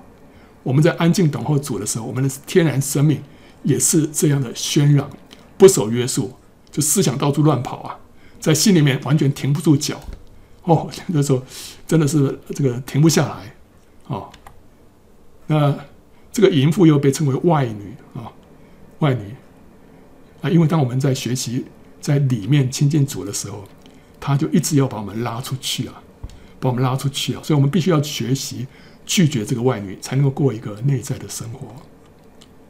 [0.62, 3.20] 我们在安静等候主的时候，我们的天然生命
[3.64, 5.10] 也是这样的喧嚷，
[5.58, 6.32] 不守约束，
[6.70, 7.98] 就思想到处乱跑啊，
[8.38, 10.00] 在心里面完全停不住脚
[10.62, 10.88] 哦。
[11.08, 11.42] 那时候
[11.88, 13.52] 真的是这个停不下来
[14.06, 14.30] 哦。
[15.48, 15.76] 那
[16.30, 18.30] 这个淫妇又被称为外女啊，
[19.00, 19.34] 外女
[20.42, 21.64] 啊，因为当我们在学习。
[22.04, 23.64] 在里面亲近主的时候，
[24.20, 26.02] 他就一直要把我们拉出去啊，
[26.60, 28.66] 把我们拉出去啊，所以我们必须要学习
[29.06, 31.68] 拒绝这个外女，才能够过一个内在的生活。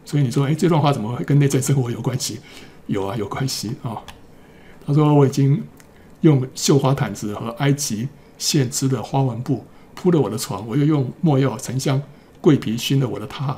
[0.05, 2.39] 所以你说，哎，这段话怎么会跟内在生活有关系？
[2.87, 4.01] 有啊，有关系啊。
[4.87, 5.61] 他说：“我已经
[6.21, 12.01] 用绣花毯子和埃及线织的花纹布铺了我的床，我又用没药、沉香、
[12.41, 13.57] 桂皮熏了我的榻。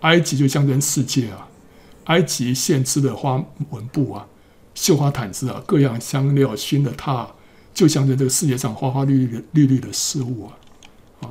[0.00, 1.48] 埃及就象征世界啊，
[2.04, 4.26] 埃及现织的花纹布啊。”
[4.72, 7.26] 绣花毯子啊，各样香料熏的榻，
[7.74, 10.56] 就象征这个世界上花花绿绿的绿绿的事物啊，
[11.22, 11.28] 啊！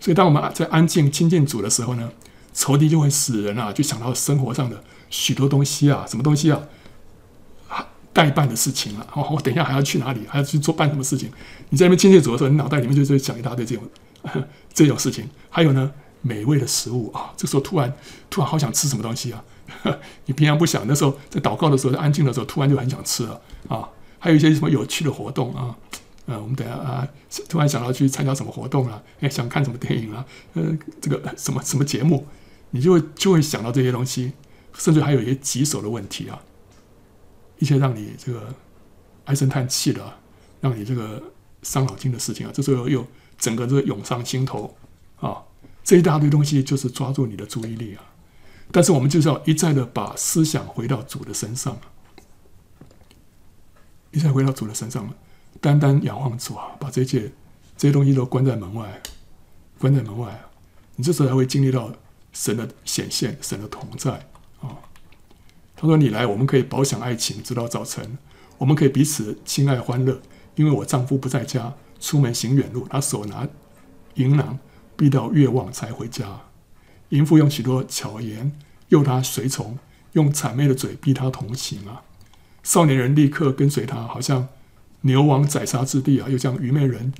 [0.00, 2.10] 所以当我们在安静亲近主的时候呢，
[2.52, 6.60] 仇敌就会使人啊，就想到生活上的许多东西啊，什么东西啊，
[8.12, 11.30] 待办的事情啊，哦，我等一下还要去哪里，还要去做办什么事情？
[11.70, 13.84] 你在那边亲近主的时候，你脑袋里面就会想一大堆这种
[14.74, 15.26] 这种事情。
[15.48, 15.90] 还有呢，
[16.24, 17.94] 美味的食物啊，这时候突然
[18.30, 19.44] 突然好想吃什么东西啊！
[20.24, 23.86] 你平常不想，那时候在祷告的时候，在安静的时候，突然就很想吃了啊！
[24.18, 25.76] 还有一些什么有趣的活动啊，
[26.24, 27.06] 呃，我们等下啊，
[27.46, 30.24] 突然想要去参加什么活动啊，哎，想看什么电影啊，
[30.54, 30.62] 呃，
[31.00, 32.26] 这个什么什么节目，
[32.70, 34.32] 你就会就会想到这些东西，
[34.78, 36.40] 甚至还有一些棘手的问题啊，
[37.58, 38.54] 一些让你这个
[39.26, 40.18] 唉声叹气的，
[40.62, 41.22] 让你这个
[41.62, 43.06] 伤脑筋的事情啊，这时候又
[43.38, 44.74] 整个这个涌上心头
[45.20, 45.42] 啊，
[45.84, 48.02] 这一大堆东西就是抓住你的注意力啊。
[48.72, 51.78] 但是我们就是要一再的把思想回到主的身上，
[54.10, 55.08] 一再回到主的身上，
[55.60, 57.30] 单单仰望主啊，把这一切
[57.76, 59.00] 这些东西都关在门外，
[59.78, 60.40] 关在门外，
[60.96, 61.92] 你这时候才会经历到
[62.32, 64.12] 神的显现，神的同在
[64.60, 64.74] 啊。
[65.76, 68.16] 他说：“你来，我们可以饱享爱情，直到早晨。
[68.56, 70.20] 我们可以彼此亲爱欢乐，
[70.54, 73.46] 因为我丈夫不在家，出门行远路，他手拿
[74.14, 74.58] 银囊，
[74.96, 76.40] 逼到月望才回家。”
[77.10, 78.52] 淫妇用许多巧言
[78.88, 79.78] 诱他随从，
[80.12, 82.02] 用谄媚的嘴逼他同行啊！
[82.62, 84.48] 少年人立刻跟随他，好像
[85.02, 86.28] 牛王宰杀之地啊！
[86.28, 87.12] 又像愚昧人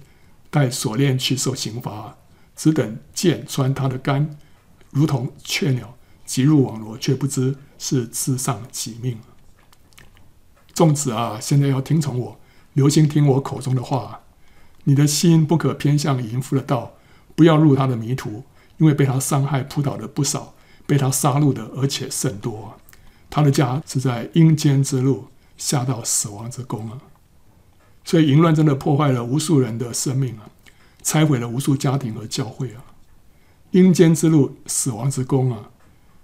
[0.51, 2.17] 带锁链去受刑罚，
[2.57, 4.37] 只等箭穿他的肝，
[4.91, 9.19] 如同雀鸟急入网罗，却不知是自丧己命。
[10.73, 12.41] 众子啊，现在要听从我，
[12.73, 14.23] 留心听我口中的话，
[14.85, 16.94] 你的心不可偏向淫妇的道，
[17.35, 18.45] 不要入他的迷途。
[18.79, 20.53] 因为被他伤害扑倒的不少，
[20.85, 22.77] 被他杀戮的而且甚多。
[23.31, 26.99] 他的家是在阴间之路，下到死亡之宫啊。
[28.03, 30.51] 所以淫乱真的破坏了无数人的生命啊，
[31.05, 32.85] 拆毁了无数家庭和教会啊。
[33.71, 35.71] 阴间之路，死亡之宫啊，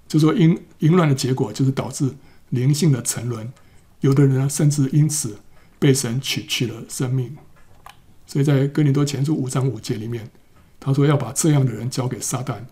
[0.09, 2.17] 就说淫淫乱的结果就是导致
[2.49, 3.53] 灵性的沉沦，
[4.01, 5.39] 有的人呢甚至因此
[5.79, 7.37] 被神取去了生命。
[8.27, 10.29] 所以在哥林多前书五章五节里面，
[10.81, 12.65] 他说要把这样的人交给撒旦，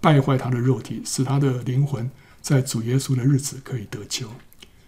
[0.00, 2.10] 败坏他的肉体，使他的灵魂
[2.42, 4.28] 在主耶稣的日子可以得救。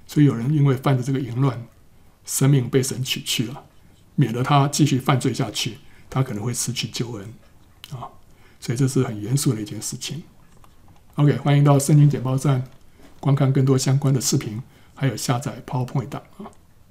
[0.06, 1.66] 所以有人因为犯了这个淫乱。
[2.28, 3.66] 生命被神取去了，
[4.16, 5.78] 免得他继续犯罪下去，
[6.10, 7.32] 他可能会失去救恩
[7.93, 8.10] 啊！
[8.59, 10.24] 所以这是很严肃的一件事情。
[11.14, 12.64] OK，欢迎到圣经简报站
[13.20, 14.60] 观看更多相关的视频，
[14.97, 16.51] 还有下载 PowerPoint 档啊。